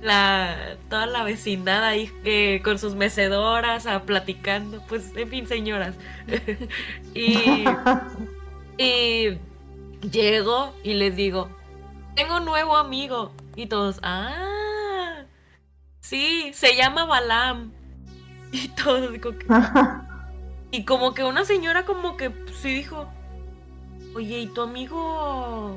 [0.00, 5.94] la, toda la vecindad ahí eh, con sus mecedoras, a, platicando, pues, en fin, señoras.
[7.14, 7.64] y,
[8.78, 9.38] y
[10.10, 11.48] llego y les digo,
[12.14, 13.32] tengo un nuevo amigo.
[13.54, 15.24] Y todos, ah,
[16.00, 17.72] sí, se llama Balam.
[18.54, 19.10] Y todos,
[20.70, 22.30] y como que una señora como que
[22.60, 23.08] sí dijo,
[24.14, 25.76] oye, ¿y tu amigo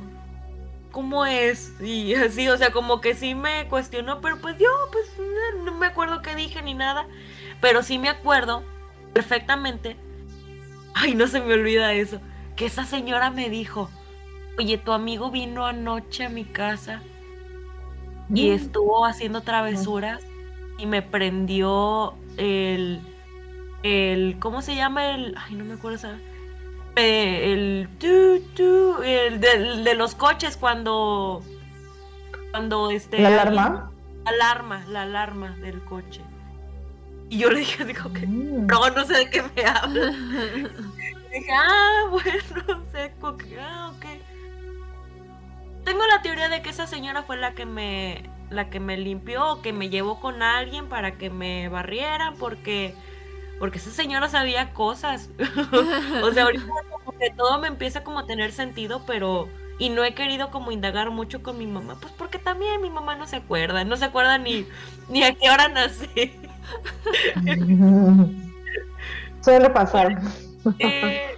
[0.92, 1.74] cómo es?
[1.82, 5.06] Y así, o sea, como que sí me cuestionó, pero pues yo, pues
[5.64, 7.08] no, me acuerdo qué dije ni nada,
[7.62, 8.64] pero sí me acuerdo
[9.14, 9.98] perfectamente,
[10.94, 12.20] ay, no se me olvida eso,
[12.56, 13.90] que esa señora me dijo,
[14.58, 17.02] oye, tu amigo vino anoche a mi casa
[18.34, 18.54] y mm.
[18.54, 20.24] estuvo haciendo travesuras
[20.78, 23.02] y me prendió el,
[23.84, 25.36] el, ¿cómo se llama el?
[25.38, 26.35] Ay, no me acuerdo, ¿sabes?
[26.96, 31.44] El, el de, los coches cuando,
[32.52, 33.20] cuando este...
[33.20, 33.92] ¿La alarma?
[34.24, 36.22] La alarma, la alarma del coche.
[37.30, 38.68] Y yo le dije, digo que, mm.
[38.68, 40.12] no, no sé de qué me habla.
[41.32, 43.14] dije, ah, bueno, sé,
[43.60, 44.06] ah, ok
[45.86, 49.54] tengo la teoría de que esa señora fue la que me la que me limpió
[49.54, 52.94] o que me llevó con alguien para que me barrieran porque
[53.60, 55.30] porque esa señora sabía cosas.
[56.24, 60.04] o sea, ahorita como que todo me empieza como a tener sentido, pero y no
[60.04, 63.38] he querido como indagar mucho con mi mamá, pues porque también mi mamá no se
[63.38, 64.66] acuerda, no se acuerda ni
[65.10, 66.34] ni a qué hora nací.
[69.42, 70.18] Suele pasar.
[70.80, 71.36] Eh,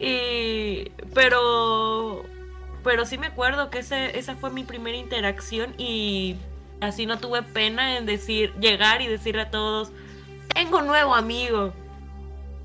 [0.00, 2.24] y pero
[2.82, 6.36] pero sí me acuerdo que ese, esa fue mi primera interacción y
[6.80, 9.90] así no tuve pena en decir, llegar y decirle a todos,
[10.54, 11.72] tengo un nuevo amigo.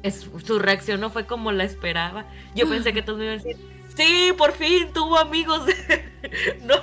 [0.04, 2.26] Es, su reacción no fue como la esperaba.
[2.56, 3.58] Yo pensé que todos me iban a decir,
[3.96, 5.63] sí, por fin tuvo amigos.
[6.63, 6.76] no.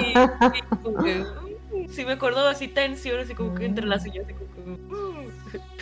[0.00, 4.32] Y, sí me acuerdo así tensiones y como que entre las señoras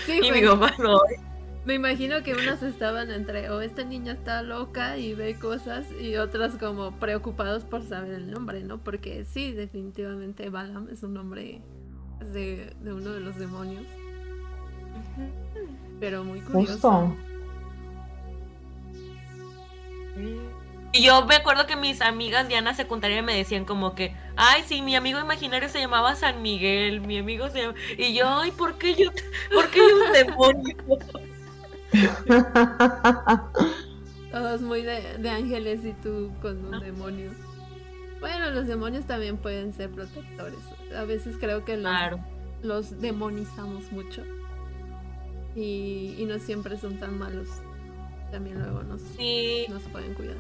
[0.09, 1.01] y, y mi mamá no.
[1.65, 6.17] Me imagino que unas estaban entre, o esta niña está loca y ve cosas, y
[6.17, 8.79] otras como preocupados por saber el nombre, ¿no?
[8.85, 11.63] Porque sí, definitivamente Balam es un nombre
[12.33, 13.85] de, uno de los demonios.
[16.01, 17.15] Pero muy curioso.
[20.93, 24.81] Y yo me acuerdo que mis amigas Diana secundaria me decían como que, ay, sí,
[24.81, 27.75] mi amigo imaginario se llamaba San Miguel, mi amigo se llama...
[27.99, 29.11] Y yo, ay, ¿por qué yo,
[29.53, 30.77] por qué yo un demonio?
[34.31, 37.33] Todos muy de, ángeles y tú con un demonio.
[38.21, 40.61] Bueno, los demonios también pueden ser protectores.
[40.97, 41.93] A veces creo que los,
[42.63, 44.23] los demonizamos mucho.
[45.57, 47.49] Y, no siempre son tan malos.
[48.31, 49.03] También luego nos,
[49.69, 50.37] nos pueden cuidar.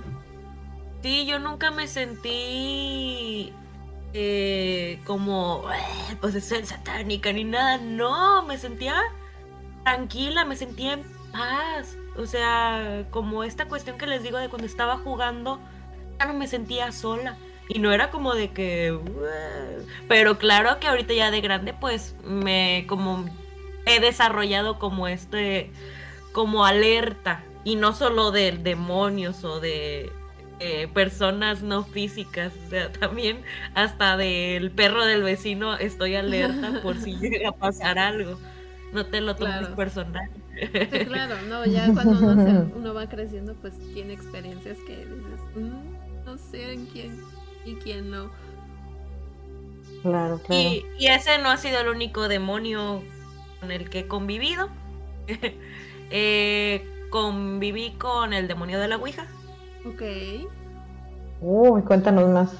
[1.03, 3.53] Sí, yo nunca me sentí
[4.15, 5.65] eh, como
[6.21, 7.79] posesión satánica ni nada.
[7.79, 8.97] No, me sentía
[9.85, 11.97] tranquila, me sentía en paz.
[12.17, 15.61] O sea, como esta cuestión que les digo de cuando estaba jugando,
[16.19, 17.37] ya no me sentía sola.
[17.69, 18.99] Y no era como de que...
[20.09, 23.25] Pero claro que ahorita ya de grande, pues me como
[23.87, 25.71] he desarrollado como este,
[26.33, 27.43] como alerta.
[27.65, 30.13] Y no solo de demonios o de
[30.61, 33.43] eh, personas no físicas, o sea, también
[33.75, 38.39] hasta del perro del vecino estoy alerta por si llega a pasar algo.
[38.93, 40.31] No te lo tomes personal.
[41.09, 46.73] claro, no, ya cuando uno, va creciendo, pues tiene experiencias que dices, mm, no sé
[46.73, 47.21] en quién
[47.65, 48.31] y quién no.
[50.03, 50.63] Claro, claro.
[50.63, 53.03] Y, ese no ha sido el único demonio
[53.71, 54.69] el que he convivido.
[56.17, 59.27] Eh, conviví con el demonio de la Ouija.
[59.87, 60.03] Ok.
[61.41, 62.55] Uy, cuéntanos más.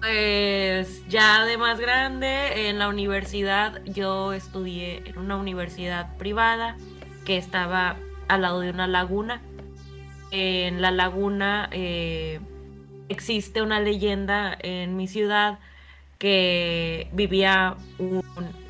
[0.00, 6.76] Pues ya de más grande, en la universidad, yo estudié en una universidad privada
[7.26, 7.96] que estaba
[8.28, 9.42] al lado de una laguna.
[10.30, 12.40] En la laguna eh,
[13.08, 15.58] existe una leyenda en mi ciudad
[16.20, 18.22] que vivía un...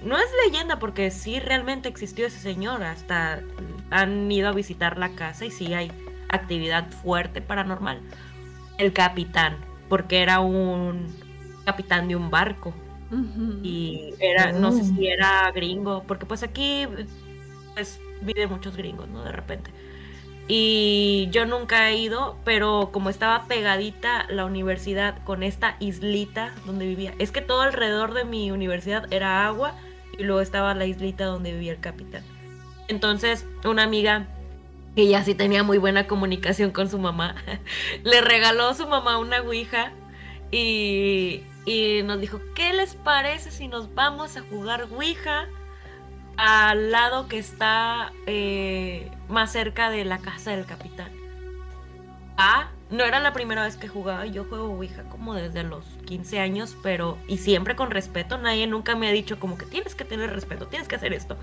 [0.05, 3.43] No es leyenda porque sí realmente existió ese señor, hasta
[3.91, 5.91] han ido a visitar la casa y sí hay
[6.29, 8.01] actividad fuerte paranormal.
[8.79, 9.59] El capitán
[9.89, 11.09] porque era un
[11.67, 12.73] capitán de un barco.
[13.65, 16.87] Y era, no sé si era gringo, porque pues aquí
[17.75, 19.25] pues viven muchos gringos, ¿no?
[19.25, 19.73] De repente.
[20.53, 26.89] Y yo nunca he ido, pero como estaba pegadita la universidad con esta islita donde
[26.89, 29.75] vivía, es que todo alrededor de mi universidad era agua
[30.19, 32.25] y luego estaba la islita donde vivía el capitán.
[32.89, 34.27] Entonces, una amiga
[34.97, 37.37] que ya sí tenía muy buena comunicación con su mamá,
[38.03, 39.93] le regaló a su mamá una ouija
[40.51, 45.47] y, y nos dijo, ¿qué les parece si nos vamos a jugar ouija
[46.37, 51.11] al lado que está eh, más cerca de la casa del capitán?
[52.37, 56.41] Ah, no era la primera vez que jugaba, yo juego Ouija como desde los 15
[56.41, 60.05] años, pero y siempre con respeto, nadie nunca me ha dicho como que tienes que
[60.05, 61.37] tener respeto, tienes que hacer esto.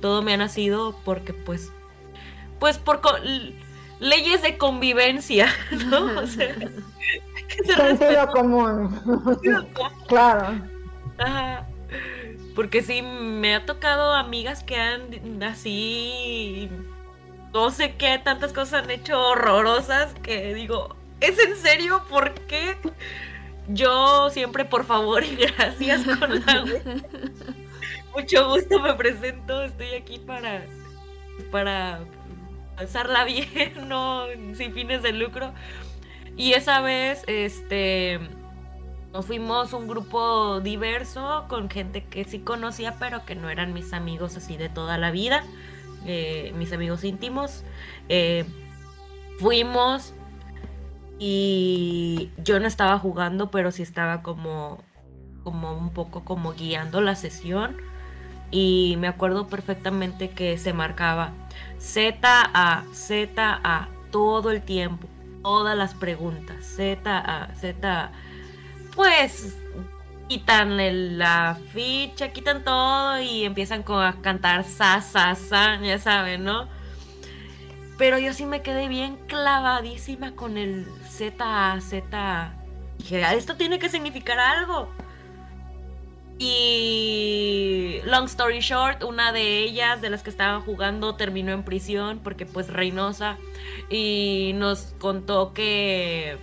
[0.00, 1.72] Todo me ha nacido porque pues
[2.58, 3.00] pues por
[4.00, 5.48] leyes de convivencia,
[5.90, 6.20] ¿no?
[6.20, 6.54] O sea,
[7.76, 9.00] Sentido común.
[10.08, 10.60] claro.
[11.18, 11.66] Ajá.
[12.54, 16.68] Porque sí, me ha tocado amigas que han así,
[17.52, 22.04] no sé qué, tantas cosas han hecho horrorosas que digo, ¿es en serio?
[22.08, 22.76] ¿Por qué?
[23.68, 26.64] Yo siempre por favor y gracias con la
[28.14, 30.64] Mucho gusto me presento, estoy aquí para
[31.50, 32.00] para
[32.76, 35.52] pasarla bien, no sin fines de lucro.
[36.36, 38.18] Y esa vez, este,
[39.12, 43.92] nos fuimos un grupo diverso con gente que sí conocía, pero que no eran mis
[43.92, 45.44] amigos así de toda la vida,
[46.06, 47.64] eh, mis amigos íntimos.
[48.08, 48.44] Eh,
[49.38, 50.14] fuimos
[51.18, 54.82] y yo no estaba jugando, pero sí estaba como,
[55.44, 57.76] como un poco como guiando la sesión.
[58.50, 61.32] Y me acuerdo perfectamente que se marcaba
[61.78, 65.06] Z-A, Z-A, todo el tiempo,
[65.42, 68.10] todas las preguntas, Z-A, Z-A.
[68.96, 69.56] Pues
[70.30, 76.68] quitan la ficha, quitan todo y empiezan a cantar sa, sa, sa, ya saben, ¿no?
[77.98, 82.52] Pero yo sí me quedé bien clavadísima con el Z, Z.
[82.98, 84.88] Dije, esto tiene que significar algo.
[86.38, 92.20] Y long story short, una de ellas, de las que estaban jugando, terminó en prisión
[92.22, 93.36] porque pues Reynosa
[93.90, 96.38] y nos contó que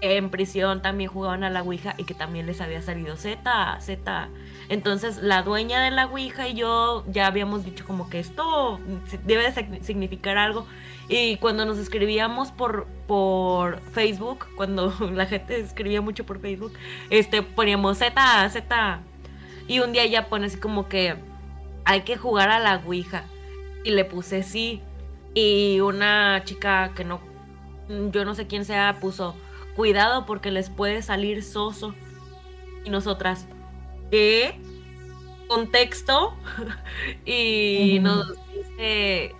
[0.00, 4.28] en prisión también jugaban a la Ouija y que también les había salido Z, Z.
[4.68, 8.80] Entonces la dueña de la Ouija y yo ya habíamos dicho como que esto
[9.24, 10.66] debe de significar algo.
[11.08, 16.72] Y cuando nos escribíamos por, por Facebook, cuando la gente escribía mucho por Facebook,
[17.10, 19.00] este poníamos Z, Z
[19.70, 21.14] y un día ella pone así como que
[21.84, 23.22] hay que jugar a la Ouija.
[23.84, 24.82] Y le puse sí.
[25.32, 27.20] Y una chica que no,
[28.10, 29.36] yo no sé quién sea, puso
[29.80, 31.94] cuidado porque les puede salir soso.
[32.84, 33.46] Y nosotras,
[34.10, 34.60] ¿qué?
[35.48, 36.34] Contexto.
[37.24, 39.34] y nos dice,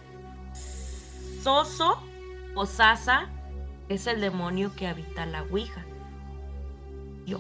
[1.43, 2.03] soso
[2.55, 3.29] o sasa
[3.91, 5.85] es el demonio que habita la Ouija.
[7.27, 7.39] Yo.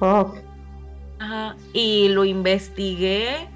[0.00, 0.34] Oh.
[1.72, 3.48] Y lo investigué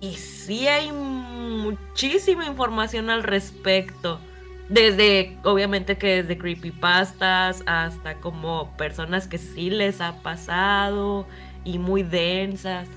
[0.00, 4.20] y sí hay muchísima información al respecto.
[4.68, 11.26] Desde, obviamente que desde creepypastas hasta como personas que sí les ha pasado
[11.64, 12.88] y muy densas.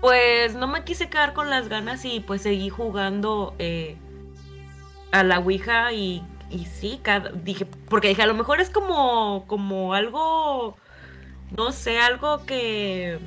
[0.00, 3.96] Pues no me quise quedar con las ganas y pues seguí jugando eh,
[5.10, 7.00] a la Ouija y, y sí,
[7.42, 10.76] dije, porque dije, a lo mejor es como, como algo
[11.56, 13.18] no sé, algo que,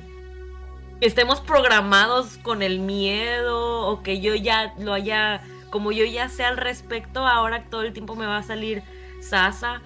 [1.02, 5.42] estemos programados con el miedo o que yo ya lo haya,
[5.76, 8.82] como yo ya sé al respecto, ahora todo el tiempo me va a salir
[9.20, 9.82] Sasa.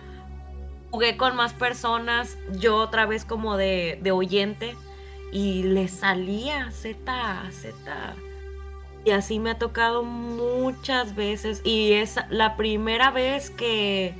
[0.91, 4.75] Jugué con más personas, yo otra vez como de, oyente
[5.31, 8.13] y le salía Z, Z.
[9.03, 14.13] Y así me ha tocado muchas veces y es la primera vez que,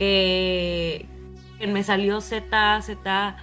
[0.00, 1.06] que,
[1.60, 3.36] me salió Z, Z.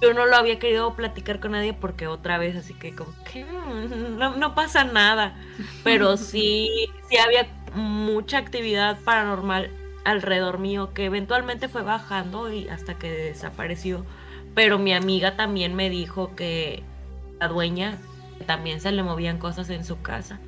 [0.00, 3.44] Yo no lo había querido platicar con nadie porque otra vez así que como que
[3.44, 5.36] mm, no, pasa nada.
[5.82, 9.70] Pero sí, sí había mucha actividad paranormal
[10.04, 14.04] alrededor mío que eventualmente fue bajando y hasta que desapareció.
[14.54, 16.82] Pero mi amiga también me dijo que
[17.40, 17.98] la dueña
[18.46, 20.38] también se le movían cosas en su casa.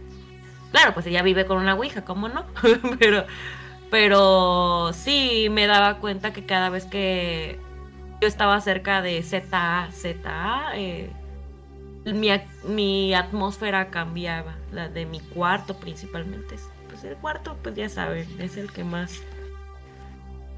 [0.70, 2.44] Claro, pues ella vive con una ouija, ¿cómo no?
[2.99, 3.24] pero
[3.90, 7.59] pero sí me daba cuenta que cada vez que
[8.20, 11.10] yo estaba cerca de ZA, ZA, eh,
[12.04, 12.28] mi,
[12.64, 16.56] mi, atmósfera cambiaba, la de mi cuarto principalmente.
[16.88, 19.22] Pues el cuarto, pues ya saben, es el que más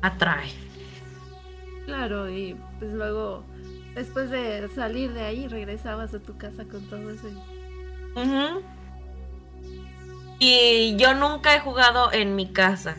[0.02, 0.50] atrae.
[1.86, 3.44] Claro, y pues luego,
[3.94, 7.28] después de salir de ahí, regresabas a tu casa con todo ese...
[10.40, 12.96] Y yo nunca he jugado en mi casa.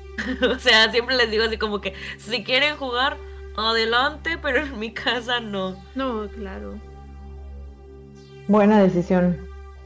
[0.50, 3.16] o sea, siempre les digo así como que si quieren jugar,
[3.56, 5.76] adelante, pero en mi casa no.
[5.94, 6.78] No, claro.
[8.48, 9.36] Buena decisión.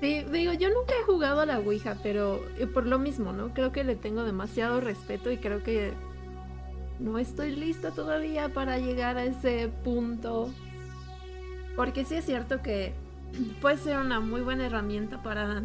[0.00, 3.54] Sí, digo, yo nunca he jugado a la Ouija, pero eh, por lo mismo, ¿no?
[3.54, 5.92] Creo que le tengo demasiado respeto y creo que
[6.98, 10.50] no estoy lista todavía para llegar a ese punto.
[11.76, 12.92] Porque sí es cierto que
[13.60, 15.62] puede ser una muy buena herramienta para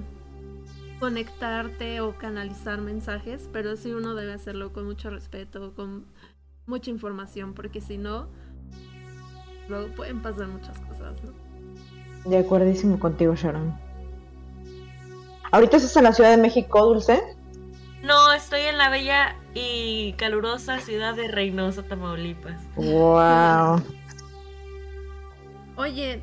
[1.00, 6.06] conectarte o canalizar mensajes, pero sí uno debe hacerlo con mucho respeto, con
[6.72, 8.28] mucha información, porque si no,
[9.68, 12.30] luego pueden pasar muchas cosas, ¿no?
[12.30, 13.78] De acuerdísimo contigo, Sharon.
[15.52, 17.22] ¿Ahorita estás en la Ciudad de México, Dulce?
[18.04, 22.60] No, estoy en la bella y calurosa ciudad de Reynosa, Tamaulipas.
[22.76, 23.84] Wow.
[25.76, 26.22] Oye,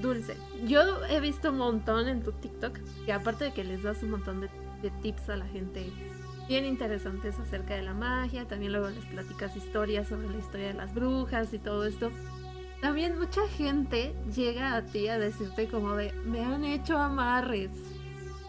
[0.00, 4.02] Dulce, yo he visto un montón en tu TikTok que aparte de que les das
[4.02, 4.50] un montón de,
[5.02, 5.90] tips a la gente
[6.50, 10.74] bien interesantes acerca de la magia, también luego les platicas historias sobre la historia de
[10.74, 12.10] las brujas y todo esto.
[12.80, 17.70] También mucha gente llega a ti a decirte como de, me han hecho amarres.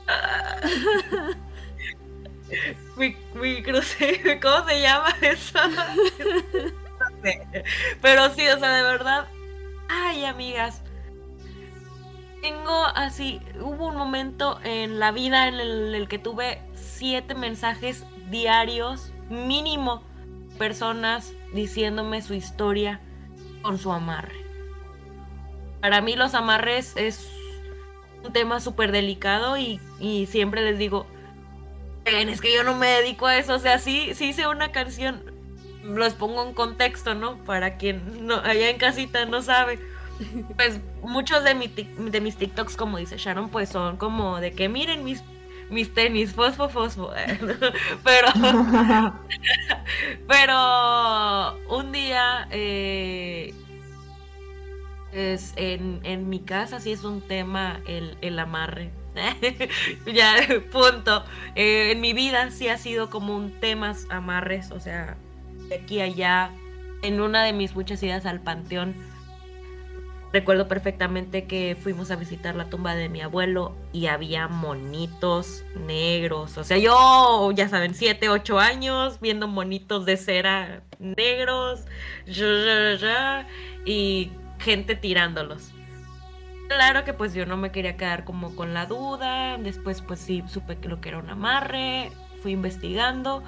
[2.97, 5.59] mi, mi cruce, ¿cómo se llama eso?
[8.01, 9.27] Pero sí, o sea, de verdad.
[9.89, 10.81] Ay, amigas,
[12.41, 16.59] tengo así, hubo un momento en la vida en el, que tuve
[17.01, 20.03] siete mensajes diarios, mínimo,
[20.59, 22.99] personas diciéndome su historia
[23.63, 24.35] con su amarre.
[25.81, 27.27] Para mí los amarres es
[28.23, 29.79] un tema súper delicado y,
[30.29, 31.07] siempre les digo,
[32.05, 35.23] es que yo no me dedico a eso, o sea, sí, sí hice una canción,
[35.83, 37.43] los pongo en contexto, ¿no?
[37.45, 39.79] Para quien no, allá en casita no sabe
[40.55, 41.55] pues muchos de,
[41.97, 45.23] de mis TikToks, como dice Sharon, pues son como de que miren mis,
[45.71, 47.11] mis tenis, fosfo, fosfo.
[48.03, 48.27] pero,
[50.27, 53.53] pero un día, eh,
[55.13, 58.91] es en, mi casa sí es un tema el, amarre.
[60.13, 60.35] ya,
[60.71, 61.23] punto.
[61.55, 65.17] Eh, en mi vida sí ha sido como un tema amarres, o sea,
[65.69, 66.51] de aquí a allá,
[67.01, 68.95] en una de mis muchas idas al panteón
[70.33, 76.57] Recuerdo perfectamente que fuimos a visitar la tumba de mi abuelo y había monitos negros.
[76.57, 81.81] O sea, yo, ya saben, 7, 8 años viendo monitos de cera negros
[83.85, 85.71] y gente tirándolos.
[86.69, 89.57] Claro que pues yo no me quería quedar como con la duda.
[89.57, 92.09] Después pues sí supe que lo que era un amarre.
[92.41, 93.43] Fui investigando.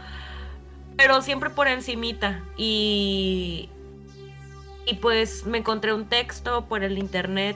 [0.98, 2.44] Pero siempre por encimita.
[2.58, 3.70] Y
[4.86, 7.56] y pues me encontré un texto por el internet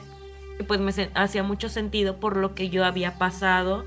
[0.58, 3.84] y pues me hacía mucho sentido por lo que yo había pasado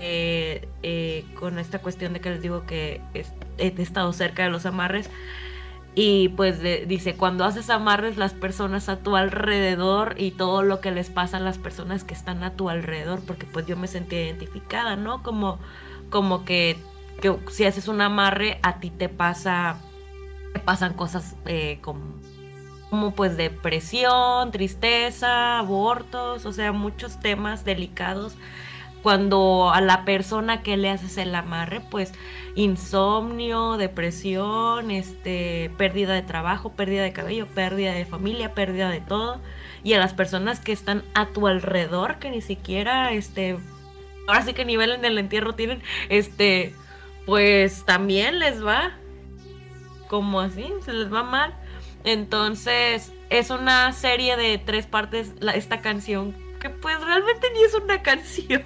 [0.00, 3.00] eh, eh, con esta cuestión de que les digo que
[3.58, 5.10] he estado cerca de los amarres.
[5.94, 10.92] Y pues dice, cuando haces amarres las personas a tu alrededor y todo lo que
[10.92, 14.14] les pasa a las personas que están a tu alrededor, porque pues yo me sentí
[14.14, 15.24] identificada, ¿no?
[15.24, 15.58] Como,
[16.08, 16.78] como que,
[17.50, 19.78] si haces un amarre a ti te pasa,
[20.54, 22.19] te pasan cosas eh, como
[22.90, 28.34] como pues depresión, tristeza, abortos, o sea, muchos temas delicados.
[29.02, 32.12] Cuando a la persona que le haces el amarre, pues
[32.54, 39.40] insomnio, depresión, este, pérdida de trabajo, pérdida de cabello, pérdida de familia, pérdida de todo.
[39.82, 43.56] Y a las personas que están a tu alrededor, que ni siquiera, este,
[44.26, 46.74] ahora sí que nivel en el entierro tienen, este,
[47.24, 48.92] pues también les va
[50.08, 51.54] como así, se les va mal.
[52.04, 58.02] Entonces, es una serie de tres partes, esta canción, que pues realmente ni es una
[58.02, 58.62] canción,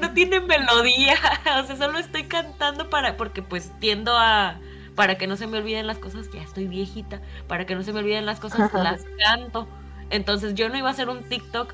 [0.00, 1.16] no tiene melodía,
[1.62, 4.58] o sea, solo estoy cantando para, porque pues tiendo a,
[4.94, 7.92] para que no se me olviden las cosas, ya estoy viejita, para que no se
[7.92, 9.68] me olviden las cosas, las canto.
[10.10, 11.72] Entonces yo no iba a hacer un TikTok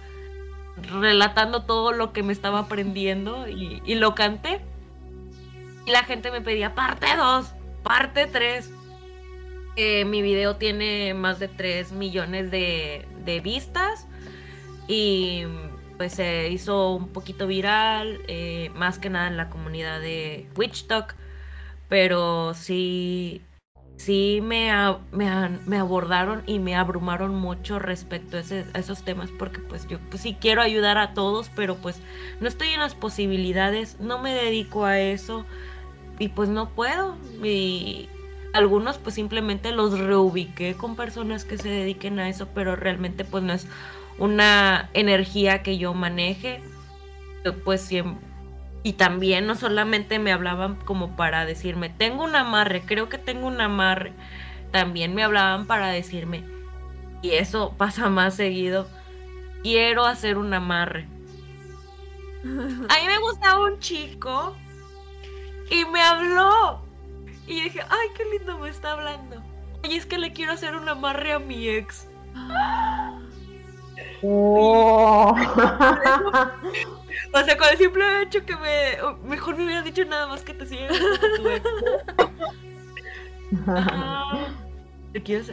[0.90, 4.60] relatando todo lo que me estaba aprendiendo y, y lo canté.
[5.86, 8.70] Y la gente me pedía parte 2, parte 3
[9.76, 13.06] mi video tiene más de 3 millones de,
[13.42, 14.06] vistas
[14.88, 15.44] y
[15.98, 20.86] pues se hizo un poquito viral, eh, más que nada en la comunidad de Witch
[20.86, 21.14] Talk,
[21.88, 23.42] pero sí,
[23.96, 24.70] sí me,
[25.12, 28.40] me, abordaron y me abrumaron mucho respecto a,
[28.78, 32.00] esos temas porque pues yo pues, sí quiero ayudar a todos, pero pues
[32.40, 35.46] no estoy en las posibilidades, no me dedico a eso
[36.18, 37.16] y pues no puedo.
[37.42, 38.08] Y,
[38.56, 43.44] algunos pues simplemente los reubiqué con personas que se dediquen a eso, pero realmente pues
[43.44, 43.66] no es
[44.18, 46.60] una energía que yo maneje.
[47.64, 47.88] Pues
[48.82, 53.46] y también no solamente me hablaban como para decirme, tengo un amarre, creo que tengo
[53.46, 54.12] un amarre.
[54.72, 56.44] También me hablaban para decirme,
[57.22, 58.88] y eso pasa más seguido,
[59.62, 61.08] quiero hacer un amarre.
[62.44, 64.56] A mí me gustaba un chico
[65.70, 66.85] y me habló.
[67.46, 69.42] Y dije, ay, qué lindo me está hablando.
[69.84, 72.08] Y es que le quiero hacer un amarre a mi ex.
[74.22, 75.32] Oh.
[77.32, 78.98] o sea, con el simple hecho que me.
[79.24, 80.96] Mejor me hubiera dicho nada más que te sigas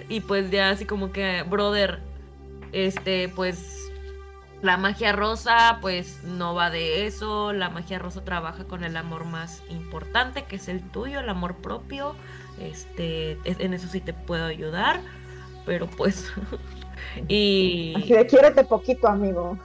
[0.10, 2.00] y pues ya así como que, brother,
[2.72, 3.83] este, pues
[4.64, 9.26] la magia rosa pues no va de eso, la magia rosa trabaja con el amor
[9.26, 12.16] más importante que es el tuyo, el amor propio,
[12.60, 15.02] este, en eso sí te puedo ayudar,
[15.66, 16.32] pero pues
[17.28, 17.94] y
[18.30, 19.60] quiérete poquito, amigo.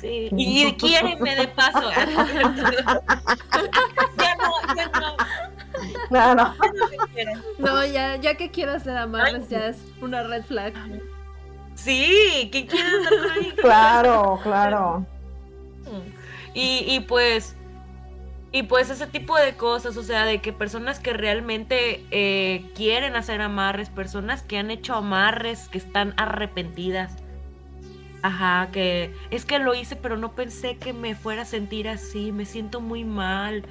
[0.00, 1.90] Sí, y quiéreme de paso.
[1.96, 2.04] ya
[4.36, 5.16] no, ya no.
[6.10, 6.54] No, no.
[7.58, 10.74] No, ya, ya que quieras ser amarres, ya es una red flag.
[11.82, 15.06] Sí, ¿qué quieres hacer Claro, claro.
[16.54, 17.56] Y, y pues,
[18.52, 23.16] y pues ese tipo de cosas, o sea, de que personas que realmente eh, quieren
[23.16, 27.16] hacer amarres, personas que han hecho amarres, que están arrepentidas.
[28.22, 32.30] Ajá, que es que lo hice, pero no pensé que me fuera a sentir así,
[32.30, 33.64] me siento muy mal.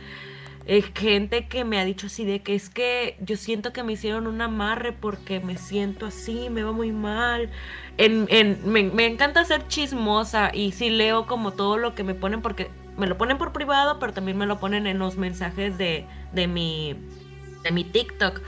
[0.68, 3.93] Eh, gente que me ha dicho así de que es que yo siento que me
[3.93, 7.49] hicieron un amarre porque me siento así, me va muy mal.
[7.97, 12.14] En, en, me, me, encanta ser chismosa y sí leo como todo lo que me
[12.14, 15.78] ponen porque me lo ponen por privado, pero también me lo ponen en los mensajes
[15.78, 16.95] de, de, mi,
[17.64, 18.41] de mi TikTok.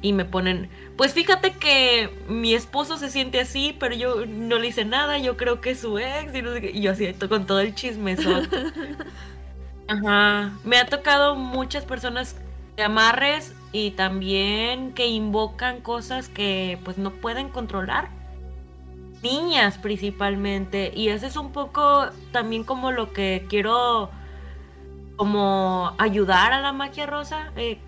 [0.00, 4.68] Y me ponen, pues fíjate que mi esposo se siente así, pero yo no le
[4.68, 6.32] hice nada, yo creo que es su ex.
[6.32, 8.30] Y, yo así con todo el chismeso.
[9.88, 10.52] Ajá.
[10.64, 12.36] Me ha tocado muchas personas
[12.76, 18.10] de amarres y también que invocan cosas que pues no pueden controlar.
[19.22, 20.92] Niñas principalmente.
[20.94, 24.10] Y eso es un poco también como lo que quiero
[25.16, 27.50] como ayudar a la magia rosa.
[27.56, 27.78] Eh,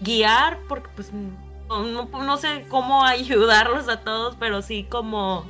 [0.00, 5.44] guiar, porque pues no, no, sé cómo ayudarlos a todos, pero sí como,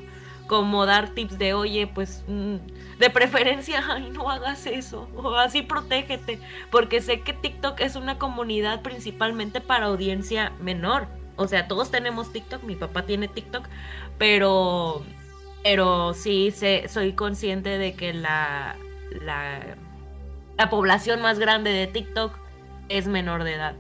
[0.47, 2.57] como dar tips de oye, pues mm,
[3.03, 6.39] de preferencia, ay, no hagas eso, o así protégete,
[6.71, 11.09] porque sé que TikTok es una comunidad principalmente para audiencia menor.
[11.37, 13.67] O sea, todos tenemos TikTok, mi papá tiene TikTok,
[14.19, 15.03] pero,
[15.65, 16.55] pero sí
[16.89, 18.77] soy consciente de que la,
[19.21, 19.77] la,
[20.57, 22.39] la población más grande de TikTok
[22.89, 23.75] es menor de edad.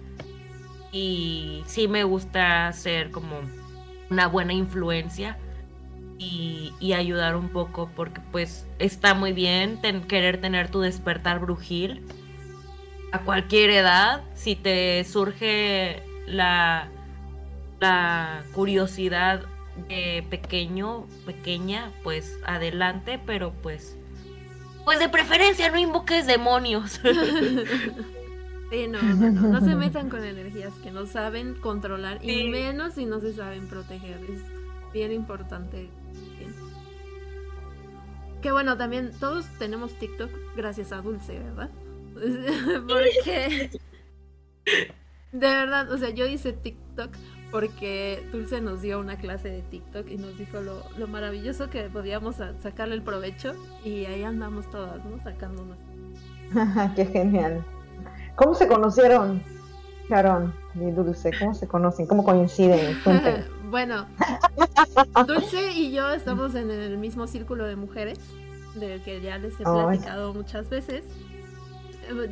[0.90, 3.40] Y sí me gusta ser como
[4.10, 5.38] una buena influencia
[6.80, 12.02] y, ayudar un poco porque pues está muy bien querer tener tu despertar brujil
[13.12, 16.88] a cualquier edad si te surge la,
[17.80, 19.42] la curiosidad
[19.88, 23.96] de pequeño, pequeña, pues adelante, pero pues
[24.84, 27.00] pues de preferencia no invoques demonios.
[28.72, 33.20] Sí, no, no, se metan con energías que no saben controlar y menos si no
[33.20, 34.18] se saben proteger.
[34.30, 34.40] Es
[34.94, 35.90] bien importante
[38.42, 41.70] que bueno, también todos tenemos TikTok gracias a Dulce, ¿verdad?
[42.88, 43.70] porque
[45.32, 47.10] de verdad, o sea, yo hice TikTok
[47.50, 51.84] porque Dulce nos dio una clase de TikTok y nos dijo lo, lo maravilloso que
[51.84, 55.22] podíamos sacarle el provecho y ahí andamos todas, ¿no?
[55.22, 55.78] Sacándonos.
[56.96, 57.64] Qué genial.
[58.36, 59.42] ¿Cómo se conocieron,
[60.08, 61.30] Sharon y Dulce?
[61.38, 62.06] ¿Cómo se conocen?
[62.06, 62.98] ¿Cómo coinciden?
[63.72, 64.06] Bueno,
[65.26, 68.18] Dulce y yo estamos en el mismo círculo de mujeres,
[68.74, 71.04] del que ya les he platicado muchas veces.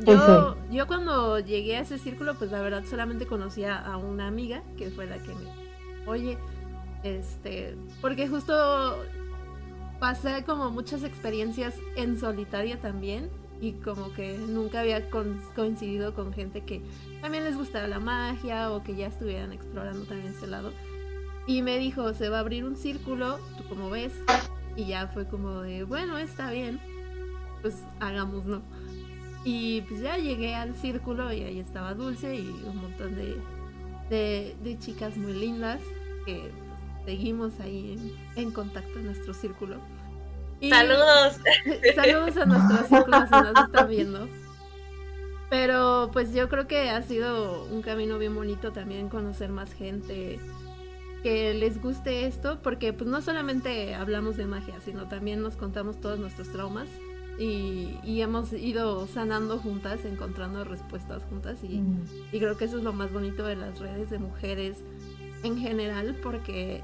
[0.05, 4.61] Yo, yo cuando llegué a ese círculo, pues la verdad solamente conocía a una amiga,
[4.77, 6.05] que fue la que me...
[6.05, 6.37] Oye,
[7.01, 8.97] este, porque justo
[9.99, 16.61] pasé como muchas experiencias en solitaria también y como que nunca había coincidido con gente
[16.61, 16.83] que
[17.19, 20.71] también les gustaba la magia o que ya estuvieran explorando también ese lado.
[21.47, 24.13] Y me dijo, se va a abrir un círculo, tú como ves.
[24.75, 26.79] Y ya fue como de, bueno, está bien,
[27.61, 28.61] pues hagámoslo.
[29.43, 34.77] Y pues ya llegué al círculo y ahí estaba Dulce y un montón de, de,
[34.79, 35.81] chicas muy lindas
[36.25, 36.51] que
[37.05, 39.77] seguimos ahí en, contacto en nuestro círculo.
[40.61, 41.39] saludos.
[41.95, 44.27] Saludos a nuestros círculos si nos están viendo.
[45.49, 50.39] Pero pues yo creo que ha sido un camino bien bonito también conocer más gente
[51.23, 55.99] que les guste esto, porque pues no solamente hablamos de magia, sino también nos contamos
[56.01, 56.87] todos nuestros traumas
[57.37, 62.03] y, y hemos ido sanando juntas, encontrando respuestas juntas y, Mm.
[62.31, 64.77] y creo que eso es lo más bonito de las redes de mujeres
[65.43, 66.81] en general, porque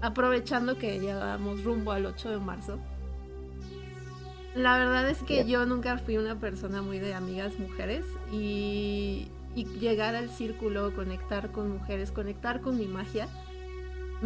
[0.00, 2.78] aprovechando que llegamos rumbo al 8 de marzo,
[4.54, 9.64] la verdad es que yo nunca fui una persona muy de amigas mujeres y, y
[9.80, 13.28] llegar al círculo, conectar con mujeres, conectar con mi magia,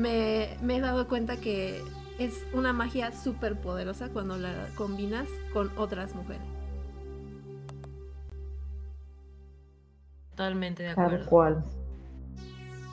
[0.00, 1.82] me, me he dado cuenta que
[2.18, 6.42] es una magia súper poderosa cuando la combinas con otras mujeres.
[10.30, 11.26] Totalmente de Tal acuerdo.
[11.26, 11.64] cual.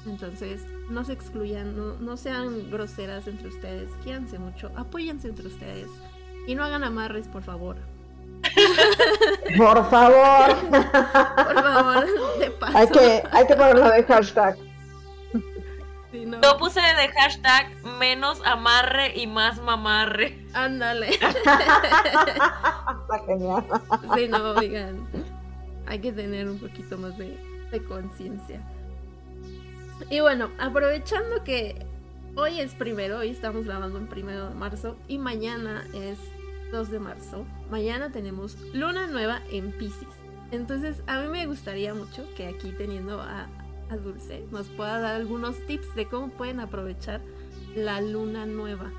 [0.06, 5.90] Entonces, no se excluyan, no, no sean groseras entre ustedes, quírense mucho, apóyense entre ustedes
[6.48, 7.76] y no hagan amarres, por favor.
[9.58, 10.56] Por favor.
[10.70, 12.06] Por favor,
[12.40, 12.78] de paso.
[12.78, 14.58] hay, que, hay que ponerlo de hashtag.
[16.12, 16.42] Sí, no.
[16.42, 20.46] Yo puse de hashtag menos amarre y más mamarre.
[20.54, 21.10] Ándale.
[21.16, 21.36] Está
[23.26, 23.66] genial.
[24.16, 25.08] Sí, no, oigan.
[25.86, 27.38] Hay que tener un poquito más de,
[27.72, 28.62] de conciencia.
[30.10, 31.86] Y bueno, aprovechando que
[32.36, 36.20] hoy es primero, hoy estamos grabando en primero de marzo y mañana es
[36.72, 37.46] 2 de marzo.
[37.70, 40.08] Mañana tenemos luna nueva en Pisces.
[40.52, 43.48] Entonces, a mí me gustaría mucho que aquí teniendo a,
[43.90, 47.22] a Dulce nos pueda dar algunos tips de cómo pueden aprovechar
[47.76, 48.92] la luna nueva.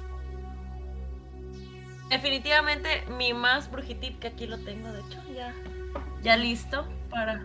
[2.11, 5.55] Definitivamente mi más brujitip, que aquí lo tengo, de hecho, ya,
[6.23, 7.43] ya listo para.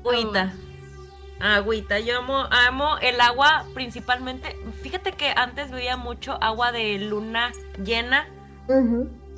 [0.00, 0.54] Agüita.
[1.38, 1.98] Agüita.
[2.00, 4.56] Yo amo, amo el agua principalmente.
[4.82, 7.52] Fíjate que antes veía mucho agua de luna
[7.84, 8.26] llena,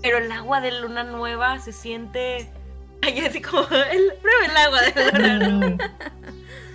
[0.00, 2.52] pero el agua de luna nueva se siente.
[3.02, 5.90] Ay, así como el, prueba el agua de luna nueva.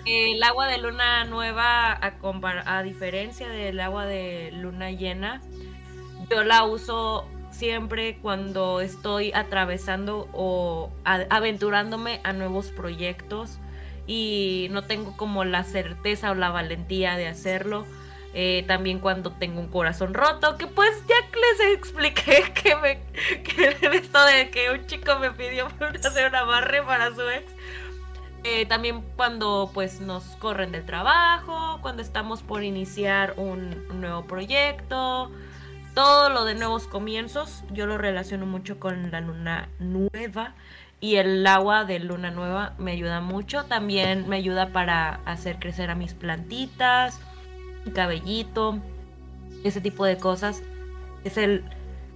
[0.05, 5.41] El agua de luna nueva, a, compar- a diferencia del agua de luna llena,
[6.29, 13.57] yo la uso siempre cuando estoy atravesando o a- aventurándome a nuevos proyectos
[14.07, 17.85] y no tengo como la certeza o la valentía de hacerlo.
[18.37, 22.99] Eh, también cuando tengo un corazón roto, que pues ya les expliqué que, me,
[23.43, 25.67] que esto de que un chico me pidió
[26.05, 27.45] hacer un amarre para su ex.
[28.43, 34.25] Eh, también cuando pues nos corren del trabajo, cuando estamos por iniciar un, un nuevo
[34.25, 35.31] proyecto,
[35.93, 40.55] todo lo de nuevos comienzos, yo lo relaciono mucho con la luna nueva
[40.99, 43.65] y el agua de luna nueva me ayuda mucho.
[43.65, 47.21] También me ayuda para hacer crecer a mis plantitas,
[47.93, 48.79] cabellito,
[49.63, 50.61] ese tipo de cosas.
[51.23, 51.63] Es el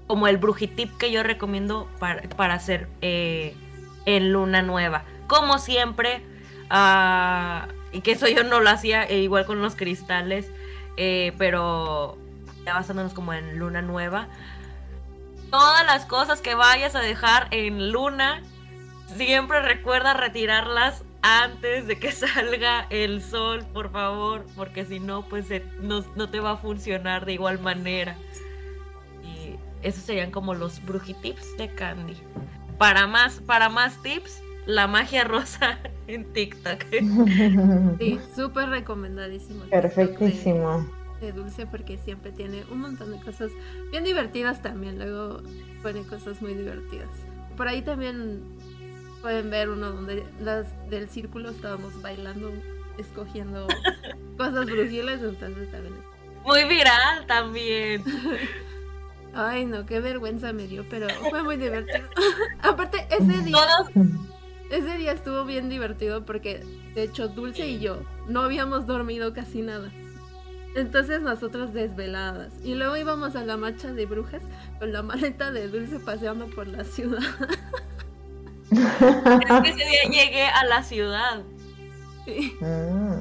[0.10, 3.56] como el brujitip que yo recomiendo para, para hacer eh,
[4.06, 5.04] en luna nueva.
[5.28, 6.24] Como siempre,
[6.72, 10.52] ah, y que eso yo no lo hacía eh, igual con los cristales,
[10.98, 12.18] eh, pero
[12.66, 14.28] ya basándonos como en luna nueva.
[15.52, 18.42] Todas las cosas que vayas a dejar en luna,
[19.16, 25.48] siempre recuerda retirarlas antes de que salga el sol, por favor, porque si no, pues
[25.48, 28.16] se- no, no te va a funcionar de igual manera.
[29.24, 29.56] Y
[29.86, 32.18] esos serían como los brujitips de Candy.
[32.78, 36.84] Para más, para más tips, la magia rosa en TikTok.
[38.00, 39.66] Sí, súper recomendadísimo.
[39.66, 40.88] TikTok de- Perfectísimo.
[41.20, 43.52] de Dulce porque siempre tiene un montón de cosas
[43.92, 44.98] bien divertidas también.
[44.98, 45.42] Luego
[45.84, 47.10] pone cosas muy divertidas.
[47.58, 48.42] Por ahí también
[49.22, 52.52] pueden ver uno donde las del círculo estábamos bailando,
[52.98, 53.68] escogiendo
[54.38, 55.96] cosas brujiles, entonces también
[56.46, 58.04] Muy viral también.
[59.34, 62.08] Ay, no, qué vergüenza me dio, pero fue muy divertido.
[62.64, 64.08] Aparte, ese día, Todos,
[64.72, 66.64] ese día estuvo bien divertido porque,
[66.96, 69.92] de hecho, Dulce y yo no habíamos dormido casi nada.
[70.76, 72.54] Entonces nosotros desveladas.
[72.64, 74.42] Y luego íbamos a la marcha de brujas
[74.80, 77.22] con la maleta de Dulce paseando por la ciudad.
[78.72, 81.42] Es que ese día llegué a la ciudad.
[82.26, 82.56] Sí.
[82.62, 83.14] Mm.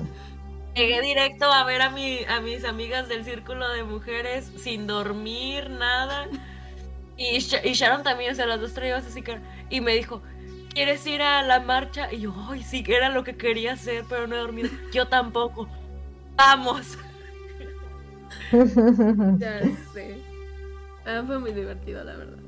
[0.75, 5.71] Llegué directo a ver a, mi, a mis amigas del círculo de mujeres sin dormir,
[5.71, 6.29] nada.
[7.17, 9.41] Y, Sh- y Sharon también, o sea, las dos traíamos así que...
[9.71, 10.23] Y me dijo,
[10.73, 12.13] ¿quieres ir a la marcha?
[12.13, 14.71] Y yo, ay, sí, que era lo que quería hacer, pero no he dormido.
[14.93, 15.69] Yo tampoco.
[16.37, 16.97] Vamos.
[19.39, 19.61] Ya
[19.93, 20.19] sé.
[21.05, 22.39] Ah, fue muy divertido, la verdad.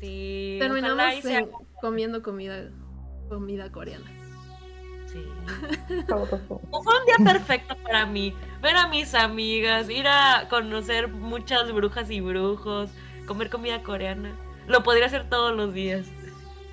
[0.00, 1.50] Sí, Terminamos ojalá y sea- en-
[1.82, 2.70] comiendo comida,
[3.28, 4.06] comida coreana.
[5.06, 5.22] Sí.
[6.06, 8.34] Fue un día perfecto para mí.
[8.62, 12.88] Ver a mis amigas, ir a conocer muchas brujas y brujos,
[13.26, 14.34] comer comida coreana.
[14.68, 16.06] Lo podría hacer todos los días.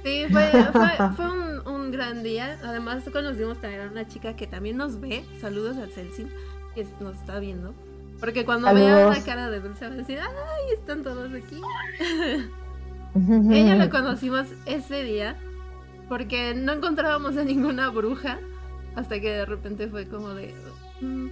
[0.06, 2.58] Sí, fue, fue, fue un, un gran día.
[2.64, 5.26] Además conocimos también a una chica que también nos ve.
[5.42, 6.32] Saludos al Celsin,
[6.76, 7.74] que nos está viendo.
[8.20, 9.18] Porque cuando vea Saludos.
[9.18, 11.60] la cara de Dulce va a decir, ¡ay, están todos aquí!
[13.16, 15.36] Ella la conocimos ese día
[16.08, 18.40] porque no encontrábamos a ninguna bruja
[18.96, 20.54] hasta que de repente fue como de
[21.02, 21.28] "Mm,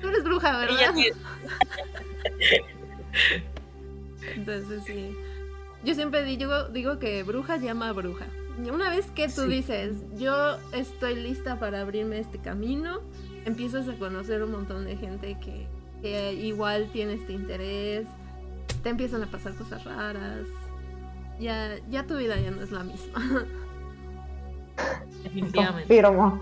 [0.00, 1.10] tú eres bruja Ella verdad sí-
[4.36, 5.16] entonces sí.
[5.84, 8.26] Yo siempre digo digo que bruja llama a bruja.
[8.72, 9.48] Una vez que tú Sí.
[9.48, 13.00] dices yo estoy lista para abrirme este camino
[13.44, 15.66] empiezas a conocer un montón de gente que,
[16.02, 18.06] que igual tiene este interés
[18.82, 20.46] te empiezan a pasar cosas raras
[21.42, 23.20] ya, ya tu vida ya no es la misma.
[25.24, 26.02] definitivamente.
[26.02, 26.40] Confirmo.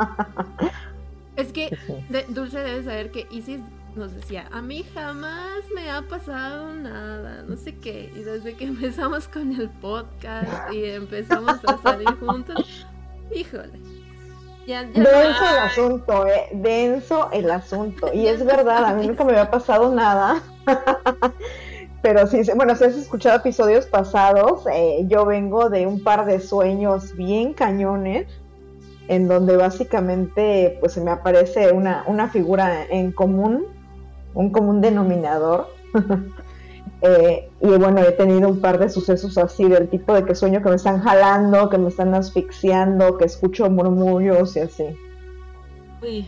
[1.37, 1.77] Es que
[2.09, 3.61] de- Dulce debe saber que Isis
[3.97, 8.13] nos decía, a mí jamás me ha pasado nada, no sé qué.
[8.15, 12.87] Y desde que empezamos con el podcast y empezamos a salir juntos,
[13.35, 13.81] híjole.
[14.67, 16.49] Ya, ya no- Denso el asunto, eh.
[16.53, 18.11] Denso el asunto.
[18.13, 20.41] Y es verdad, a mí nunca me había pasado nada.
[22.03, 26.41] Pero sí, bueno, si has escuchado episodios pasados, eh, yo vengo de un par de
[26.41, 28.27] sueños bien cañones,
[29.09, 33.65] en donde básicamente pues se me aparece una, una figura en común,
[34.35, 35.69] un común denominador.
[37.03, 40.63] Eh, y bueno, he tenido un par de sucesos así, del tipo de que sueño
[40.63, 44.85] que me están jalando, que me están asfixiando, que escucho murmullos y así.
[46.03, 46.27] Uy,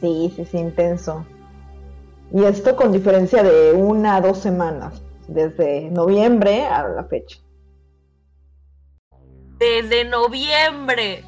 [0.00, 1.24] Sí, sí, sí, intenso.
[2.32, 7.38] Y esto con diferencia de una a dos semanas, desde noviembre a la fecha.
[9.58, 11.24] desde noviembre.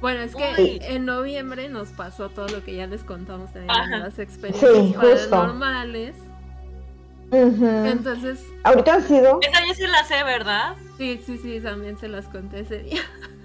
[0.00, 0.78] Bueno, es que Uy.
[0.82, 3.98] en noviembre nos pasó todo lo que ya les contamos también Ajá.
[3.98, 4.94] las experiencias Sí.
[7.32, 10.76] Entonces, Ahorita han sido, Esa ya se la sé, ¿verdad?
[10.98, 13.02] sí, sí, sí, también se las conté ese día.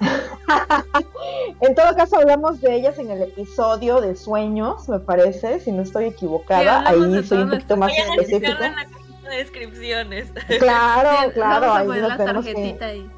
[1.60, 5.82] en todo caso hablamos de ellas en el episodio de sueños, me parece, si no
[5.82, 8.48] estoy equivocada, ahí soy un poquito más específica.
[8.48, 10.28] dejarlo en la cajita de descripciones.
[10.58, 13.10] Claro, claro, Vamos a ahí poner la que- tarjetita ahí.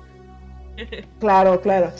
[1.21, 1.91] Claro, claro.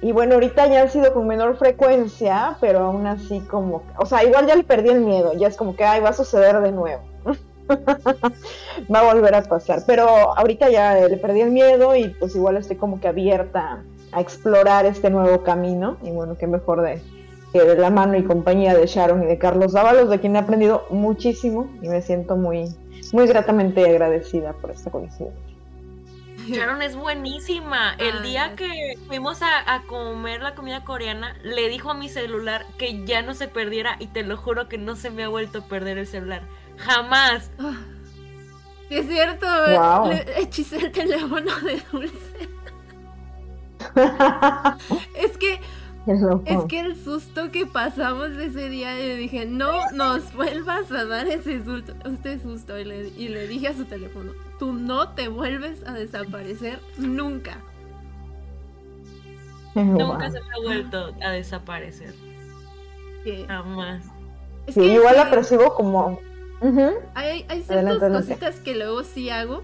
[0.00, 4.24] Y bueno, ahorita ya han sido con menor frecuencia, pero aún así como, o sea,
[4.24, 6.72] igual ya le perdí el miedo, ya es como que, ay, va a suceder de
[6.72, 7.02] nuevo.
[8.92, 12.56] va a volver a pasar, pero ahorita ya le perdí el miedo y pues igual
[12.56, 17.02] estoy como que abierta a explorar este nuevo camino y bueno, qué mejor de
[17.52, 20.38] que de la mano y compañía de Sharon y de Carlos Dávalos, de quien he
[20.38, 22.74] aprendido muchísimo y me siento muy,
[23.12, 25.38] muy gratamente agradecida por esta coincidencia.
[26.48, 27.94] Sharon es buenísima.
[27.98, 32.08] El Ay, día que fuimos a, a comer la comida coreana, le dijo a mi
[32.08, 35.28] celular que ya no se perdiera y te lo juro que no se me ha
[35.28, 36.42] vuelto a perder el celular.
[36.78, 37.50] Jamás.
[38.88, 40.08] Sí, es cierto, Guau.
[40.08, 42.48] le hechicé el teléfono de Dulce.
[45.16, 45.60] Es que,
[46.04, 46.12] Qué
[46.46, 51.28] es que el susto que pasamos ese día, yo dije, no nos vuelvas a dar
[51.28, 52.78] ese susto, este susto.
[52.78, 57.58] Y le, y le dije a su teléfono, tú no te vuelves a desaparecer nunca.
[59.74, 62.14] Nunca se me ha vuelto a desaparecer.
[63.24, 64.04] Que- Jamás.
[64.66, 66.20] es Sí, que igual sí, la percibo como...
[67.14, 67.70] Hay, hay ciertas
[68.02, 68.10] adelante.
[68.34, 69.62] cositas que luego sí hago.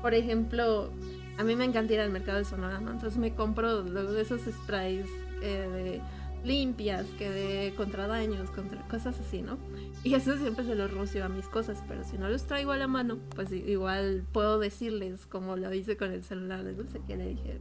[0.00, 0.90] Por ejemplo,
[1.38, 2.90] a mí me encanta ir al mercado de Sonora, ¿no?
[2.90, 5.06] Entonces me compro de esos sprays
[5.40, 6.00] eh, de
[6.44, 9.56] limpias, que de contra daños, contra cosas así, ¿no?
[10.02, 12.76] Y eso siempre se los rocio a mis cosas, pero si no los traigo a
[12.76, 17.16] la mano, pues igual puedo decirles, como lo hice con el celular de Dulce, que
[17.16, 17.60] le dije,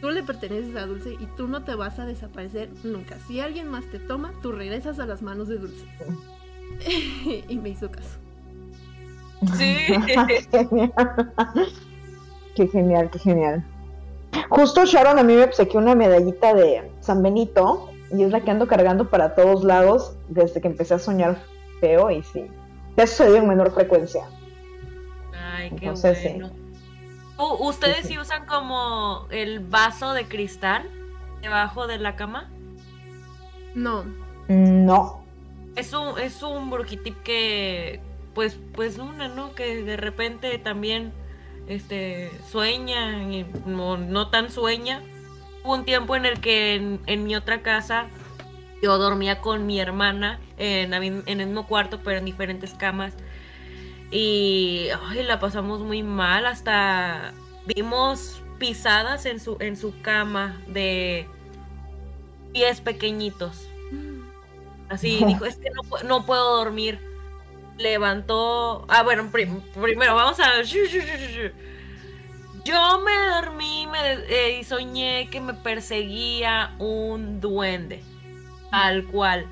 [0.00, 3.18] tú le perteneces a Dulce y tú no te vas a desaparecer nunca.
[3.26, 5.84] Si alguien más te toma, tú regresas a las manos de Dulce.
[7.48, 8.18] y me hizo caso.
[9.56, 9.74] Sí.
[12.60, 13.64] Qué genial, qué genial.
[14.50, 18.50] Justo Sharon a mí me obsequió una medallita de San Benito y es la que
[18.50, 21.38] ando cargando para todos lados desde que empecé a soñar
[21.80, 22.44] feo y sí.
[22.96, 24.26] Te ha sucedido en menor frecuencia.
[25.56, 26.28] Ay, qué Entonces, sí.
[26.28, 26.50] bueno.
[27.38, 28.08] U- ¿Ustedes Sí, sí.
[28.08, 30.86] sí usan como el vaso de cristal
[31.40, 32.50] debajo de la cama?
[33.74, 34.04] No,
[34.48, 35.24] No.
[35.76, 38.02] Es un, es un brujitip que,
[38.34, 39.54] pues, pues una, ¿no?
[39.54, 41.14] Que de repente también,
[41.68, 45.02] este, sueña y no, no tan sueña.
[45.64, 48.08] Hubo un tiempo en el que en, en mi otra casa
[48.82, 53.14] yo dormía con mi hermana en, en el mismo cuarto, pero en diferentes camas.
[54.10, 57.32] Y ay, la pasamos muy mal, hasta
[57.66, 61.28] vimos pisadas en su, en su cama de
[62.52, 63.68] pies pequeñitos.
[64.88, 65.70] Así dijo, es que
[66.04, 67.09] no puedo dormir.
[67.80, 68.84] Levantó.
[68.88, 70.62] Ah, bueno, prim- primero vamos a.
[72.64, 78.02] Yo me dormí me eh, y soñé que me perseguía un duende.
[78.70, 79.46] Al cual.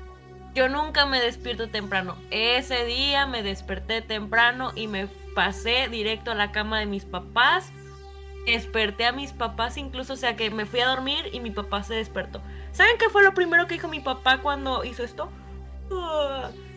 [0.53, 2.17] Yo nunca me despierto temprano.
[2.31, 7.71] Ese día me desperté temprano y me pasé directo a la cama de mis papás.
[8.45, 11.83] Desperté a mis papás incluso, o sea que me fui a dormir y mi papá
[11.83, 12.41] se despertó.
[12.71, 15.29] ¿Saben qué fue lo primero que dijo mi papá cuando hizo esto?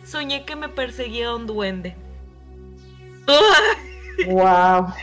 [0.03, 1.95] Soñé que me perseguía un duende.
[4.27, 4.93] Wow.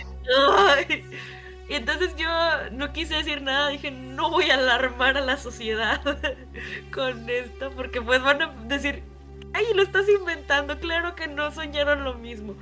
[1.70, 2.28] Y entonces yo
[2.72, 6.00] no quise decir nada, dije, no voy a alarmar a la sociedad
[6.92, 9.04] con esto, porque pues van a decir,
[9.52, 12.56] ay, lo estás inventando, claro que no soñaron lo mismo.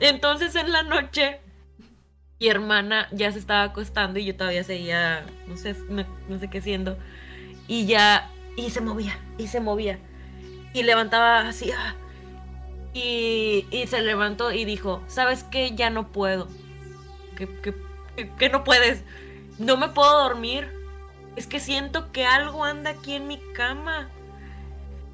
[0.00, 1.40] Entonces en la noche,
[2.40, 6.58] mi hermana ya se estaba acostando y yo todavía seguía, no sé, no, sé qué
[6.58, 6.96] haciendo,
[7.68, 9.98] y ya, y se movía, y se movía,
[10.76, 11.94] y levantaba así, ah,
[12.92, 15.74] y, y se levantó y dijo, ¿sabes qué?
[15.74, 16.48] Ya no puedo.
[17.36, 19.04] ¿Qué, no puedes.
[19.58, 20.68] No me puedo dormir.
[21.34, 24.08] Es que siento que algo anda aquí en mi cama.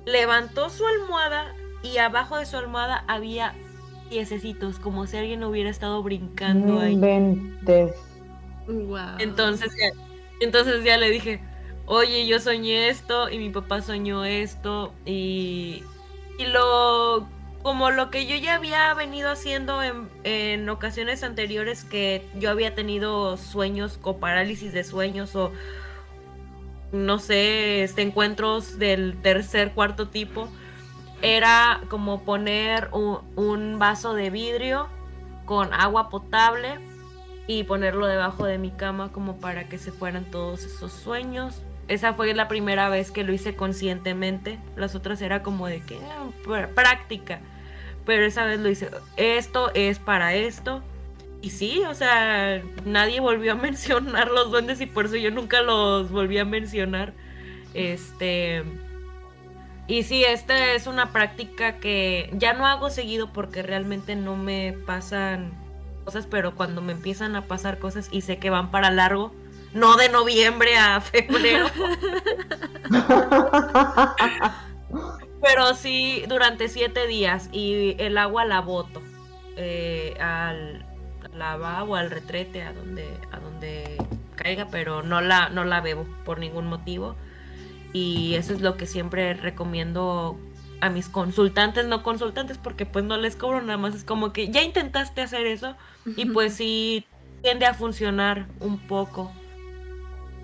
[0.05, 3.55] Levantó su almohada y abajo de su almohada había
[4.09, 6.95] piececitos, como si alguien hubiera estado brincando ahí.
[9.19, 10.01] Entonces ya,
[10.41, 11.41] entonces ya le dije,
[11.87, 15.83] oye, yo soñé esto y mi papá soñó esto y,
[16.39, 17.27] y lo
[17.63, 23.37] como lo que yo ya había venido haciendo en, ocasiones anteriores que yo había tenido
[23.37, 25.53] sueños o parálisis de sueños o
[26.91, 30.49] no sé, este, encuentros del tercer, cuarto tipo,
[31.23, 34.89] era como poner un, vaso de vidrio
[35.47, 36.79] con agua potable
[37.47, 41.63] y ponerlo debajo de mi cama como para que se fueran todos esos sueños.
[41.93, 44.59] Esa fue la primera vez que lo hice conscientemente.
[44.77, 47.41] Las otras era como de que eh, práctica
[48.05, 50.83] pero esa vez lo hice, esto es para esto.
[51.41, 55.63] Y sí, o sea, nadie volvió a mencionar los duendes y por eso yo nunca
[55.63, 57.13] los volví a mencionar.
[57.75, 58.63] Este.
[59.89, 64.75] Y sí, esta es una práctica que ya no hago seguido porque realmente no me
[64.87, 65.53] pasan
[66.05, 69.35] cosas, pero cuando me empiezan a pasar cosas y sé que van para largo,
[69.75, 71.67] no de noviembre a febrero.
[75.43, 79.03] Pero sí, durante siete días y el agua la boto
[79.57, 80.87] eh, al
[81.35, 83.97] lavabo, al retrete, a donde, a donde
[84.37, 87.17] caiga, pero no la, no la bebo por ningún motivo.
[87.93, 90.39] Y eso es lo que siempre recomiendo
[90.81, 93.95] a mis consultantes, no consultantes, porque pues no les cobro nada más.
[93.95, 95.77] Es como que ya intentaste hacer eso
[96.17, 97.07] y pues sí
[97.43, 99.33] tiende a funcionar un poco.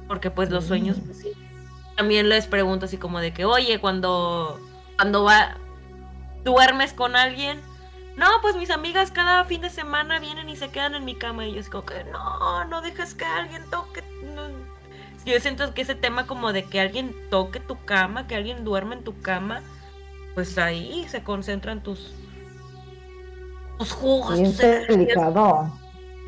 [0.09, 1.33] Porque pues los sueños, pues sí.
[1.97, 4.59] También les pregunto así como de que, oye, cuando
[4.99, 5.57] cuando va,
[6.45, 7.61] duermes con alguien,
[8.17, 11.47] no, pues mis amigas cada fin de semana vienen y se quedan en mi cama
[11.47, 14.03] y yo es como que no, no dejes que alguien toque.
[15.25, 18.97] Yo siento que ese tema como de que alguien toque tu cama, que alguien duerme
[18.97, 19.63] en tu cama,
[20.35, 22.13] pues ahí se concentran tus
[23.79, 24.37] tus jugos.
[24.37, 25.71] tus delicado.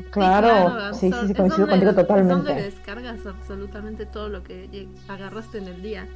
[0.09, 2.33] Claro, sí, sí, sí, coincido contigo totalmente.
[2.33, 6.07] Es donde descargas absolutamente todo lo que agarraste en el día.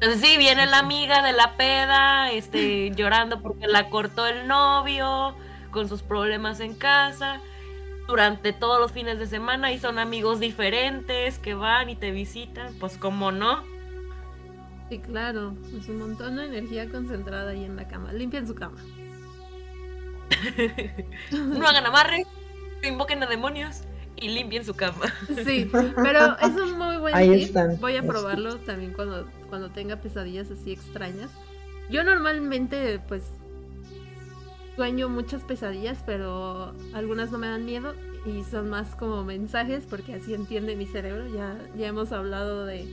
[0.00, 5.34] Entonces sí, viene la amiga de la peda, este, llorando porque la cortó el novio,
[5.70, 7.40] con sus problemas en casa,
[8.08, 12.74] durante todos los fines de semana y son amigos diferentes que van y te visitan,
[12.80, 13.62] pues cómo no.
[14.88, 18.12] Sí, claro, es un montón de energía concentrada ahí en la cama.
[18.12, 18.80] Limpien su cama.
[21.32, 22.26] no hagan amarre,
[22.82, 23.82] invoquen a demonios
[24.16, 25.12] y limpien su cama.
[25.44, 30.50] Sí, pero es un muy buen Ahí Voy a probarlo también cuando, cuando tenga pesadillas
[30.50, 31.30] así extrañas.
[31.90, 33.24] Yo normalmente, pues,
[34.76, 37.94] sueño muchas pesadillas, pero algunas no me dan miedo
[38.26, 41.26] y son más como mensajes porque así entiende mi cerebro.
[41.28, 42.86] Ya, ya hemos hablado de,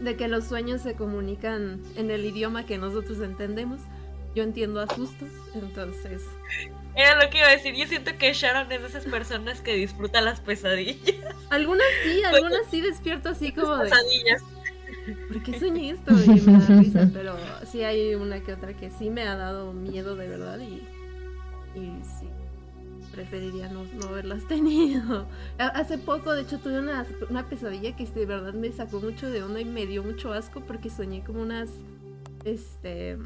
[0.00, 3.80] de que los sueños se comunican en el idioma que nosotros entendemos.
[4.34, 6.22] Yo entiendo asustos, entonces
[6.94, 7.74] era lo que iba a decir.
[7.74, 11.16] Yo siento que Sharon es de esas personas que disfrutan las pesadillas.
[11.50, 13.90] Algunas sí, algunas sí despierto así como de.
[13.90, 14.42] Pesadillas.
[15.28, 16.12] ¿Por qué soñé esto?
[16.12, 17.36] Y me da risa, pero
[17.70, 20.82] sí hay una que otra que sí me ha dado miedo de verdad y.
[21.78, 22.28] Y sí.
[23.12, 25.26] Preferiría no, no haberlas tenido.
[25.58, 29.42] Hace poco, de hecho, tuve una, una pesadilla que de verdad me sacó mucho de
[29.42, 31.70] onda y me dio mucho asco porque soñé como unas.
[32.44, 33.16] Este.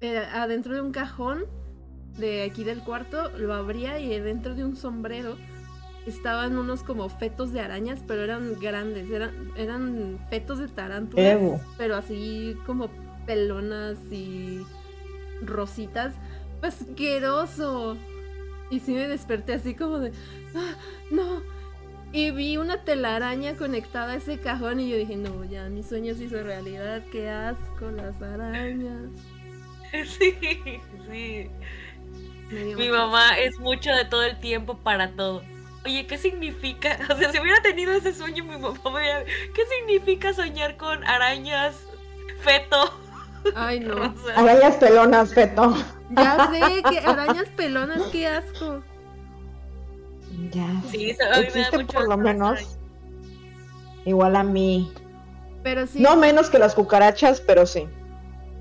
[0.00, 1.44] Eh, adentro de un cajón
[2.18, 5.36] de aquí del cuarto, lo abría y dentro de un sombrero
[6.06, 11.38] estaban unos como fetos de arañas, pero eran grandes, eran, eran fetos de tarántulas,
[11.78, 12.88] pero así como
[13.26, 14.60] pelonas y
[15.42, 16.14] rositas.
[16.62, 17.96] asqueroso.
[18.70, 20.12] Y sí me desperté así como de,
[20.54, 20.74] "Ah,
[21.10, 21.42] no.
[22.12, 26.14] Y vi una telaraña conectada a ese cajón y yo dije, no, ya, mi sueño
[26.14, 29.10] se hizo realidad, qué asco, las arañas.
[30.18, 30.34] Sí,
[31.10, 31.50] sí.
[32.76, 35.42] Mi mamá es mucho de todo el tiempo para todo.
[35.84, 36.98] Oye, ¿qué significa?
[37.10, 39.24] O sea, si hubiera tenido ese sueño, mi mamá me hubiera...
[39.24, 41.76] ¿Qué significa soñar con arañas
[42.40, 42.98] feto?
[43.54, 43.94] Ay, no.
[44.14, 45.74] O sea, Arañas pelonas, Feto.
[46.10, 48.82] Ya sé, que arañas pelonas, qué asco.
[50.50, 50.66] Ya.
[50.90, 52.52] Sí, a mí me da Existe mucho por lo menos.
[52.52, 52.78] arañas.
[54.06, 54.92] Igual a mí.
[55.62, 57.86] Pero sí, No menos que las cucarachas, pero sí.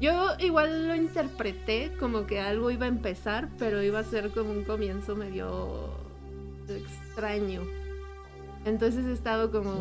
[0.03, 4.51] Yo igual lo interpreté como que algo iba a empezar, pero iba a ser como
[4.51, 5.89] un comienzo medio
[6.67, 7.61] extraño.
[8.65, 9.73] Entonces he estado como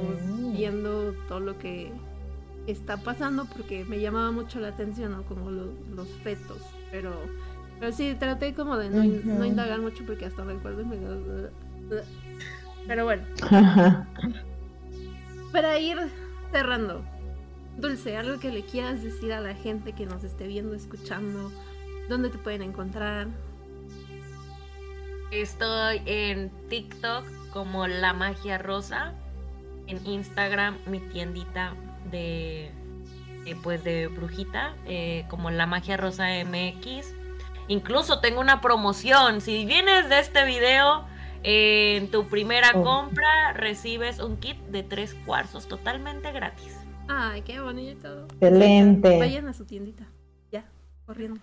[0.52, 1.92] viendo todo lo que
[2.68, 5.22] está pasando porque me llamaba mucho la atención, ¿no?
[5.24, 6.58] Como lo- los fetos.
[6.92, 7.10] Pero,
[7.80, 10.96] pero sí, traté como de no, indagar mucho porque hasta recuerdo y me
[12.86, 13.22] Pero bueno,
[15.52, 15.98] para ir
[16.52, 17.02] cerrando.
[17.76, 21.50] Dulce, algo que le quieras decir a la gente que nos esté viendo, escuchando,
[22.08, 23.28] dónde te pueden encontrar.
[25.30, 29.14] Estoy en TikTok como La Magia Rosa.
[29.86, 31.74] En Instagram mi tiendita
[32.10, 32.70] de,
[33.44, 37.14] de, pues de brujita eh, como La Magia Rosa MX.
[37.68, 39.40] Incluso tengo una promoción.
[39.40, 41.06] Si vienes de este video,
[41.42, 42.82] eh, en tu primera Oh.
[42.82, 46.81] compra recibes un kit de tres cuarzos totalmente gratis.
[47.08, 48.26] Ay, qué bonito.
[48.26, 49.18] Excelente.
[49.18, 50.06] Vayan a su tiendita.
[50.50, 50.64] Ya,
[51.06, 51.40] corriendo.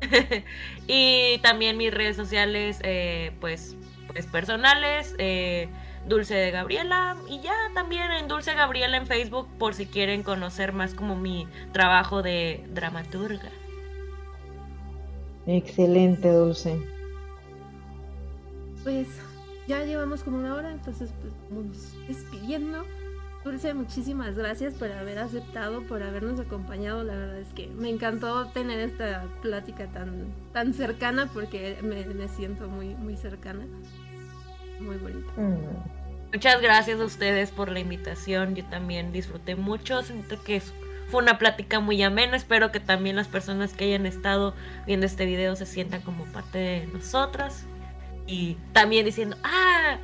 [0.86, 3.76] y también mis redes sociales, eh, pues,
[4.08, 5.68] pues personales, eh,
[6.08, 7.16] Dulce de Gabriela.
[7.28, 11.46] Y ya también en Dulce Gabriela en Facebook por si quieren conocer más como mi
[11.72, 13.50] trabajo de dramaturga.
[15.46, 16.78] Excelente, Dulce.
[18.82, 19.08] Pues
[19.66, 22.84] ya llevamos como una hora, entonces pues vamos despidiendo.
[23.44, 27.02] Dulce, muchísimas gracias por haber aceptado, por habernos acompañado.
[27.02, 32.28] La verdad es que me encantó tener esta plática tan, tan cercana porque me, me
[32.28, 33.64] siento muy, muy cercana.
[34.80, 35.32] Muy bonita.
[35.36, 36.32] Mm.
[36.32, 38.54] Muchas gracias a ustedes por la invitación.
[38.54, 40.02] Yo también disfruté mucho.
[40.02, 40.72] Siento que es-
[41.08, 42.36] fue una plática muy amena.
[42.36, 44.54] Espero que también las personas que hayan estado
[44.86, 47.66] viendo este video se sientan como parte de nosotras.
[48.26, 49.98] Y también diciendo, ah,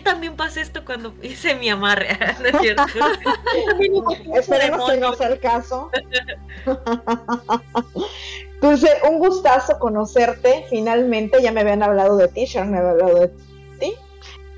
[0.00, 2.08] también pasé esto cuando hice mi amarre.
[2.40, 2.82] ¿No es cierto?
[4.34, 5.90] Esperemos que no sea el caso.
[8.60, 10.66] Dulce, un gustazo conocerte.
[10.68, 13.28] Finalmente, ya me habían hablado de ti, Sharon me había hablado de
[13.78, 13.94] ti.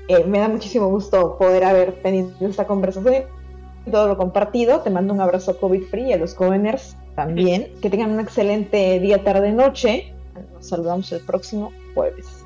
[0.09, 3.23] Eh, me da muchísimo gusto poder haber tenido esta conversación
[3.85, 4.81] y todo lo compartido.
[4.81, 7.71] Te mando un abrazo COVID free y a los Coveners también.
[7.81, 10.13] Que tengan un excelente día, tarde, noche.
[10.53, 12.42] Nos saludamos el próximo jueves.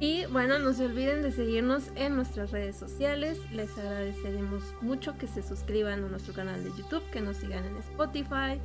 [0.00, 3.38] Y bueno, no se olviden de seguirnos en nuestras redes sociales.
[3.52, 7.76] Les agradeceremos mucho que se suscriban a nuestro canal de YouTube, que nos sigan en
[7.76, 8.58] Spotify,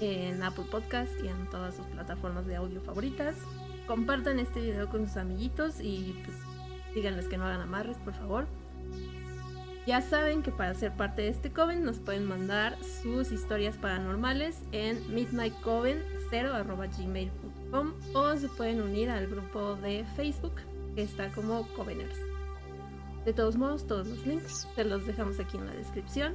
[0.00, 3.36] en Apple Podcast y en todas sus plataformas de audio favoritas.
[3.86, 6.36] Compartan este video con sus amiguitos y pues
[6.92, 8.48] díganles que no hagan amarres, por favor.
[9.86, 14.58] Ya saben que para ser parte de este coven nos pueden mandar sus historias paranormales
[14.72, 17.43] en midnightcoven0.gmail.com
[18.12, 20.54] o se pueden unir al grupo de Facebook
[20.94, 22.18] que está como Coveners.
[23.24, 26.34] De todos modos, todos los links te los dejamos aquí en la descripción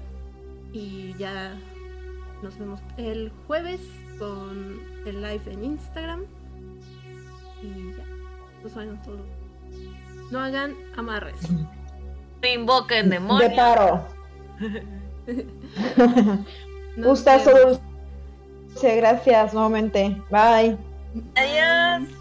[0.74, 1.54] y ya
[2.42, 3.82] nos vemos el jueves
[4.18, 6.24] con el live en Instagram
[7.62, 8.04] y ya,
[8.62, 9.20] pues bueno, todo.
[10.32, 11.40] No hagan amarres.
[12.42, 13.52] No invoquen De demonios.
[13.54, 14.06] paro.
[16.96, 17.52] Nos Gustazo.
[18.74, 18.96] Dulce.
[18.96, 20.16] Gracias nuevamente.
[20.32, 20.89] Bye.
[21.36, 22.19] 哎呀。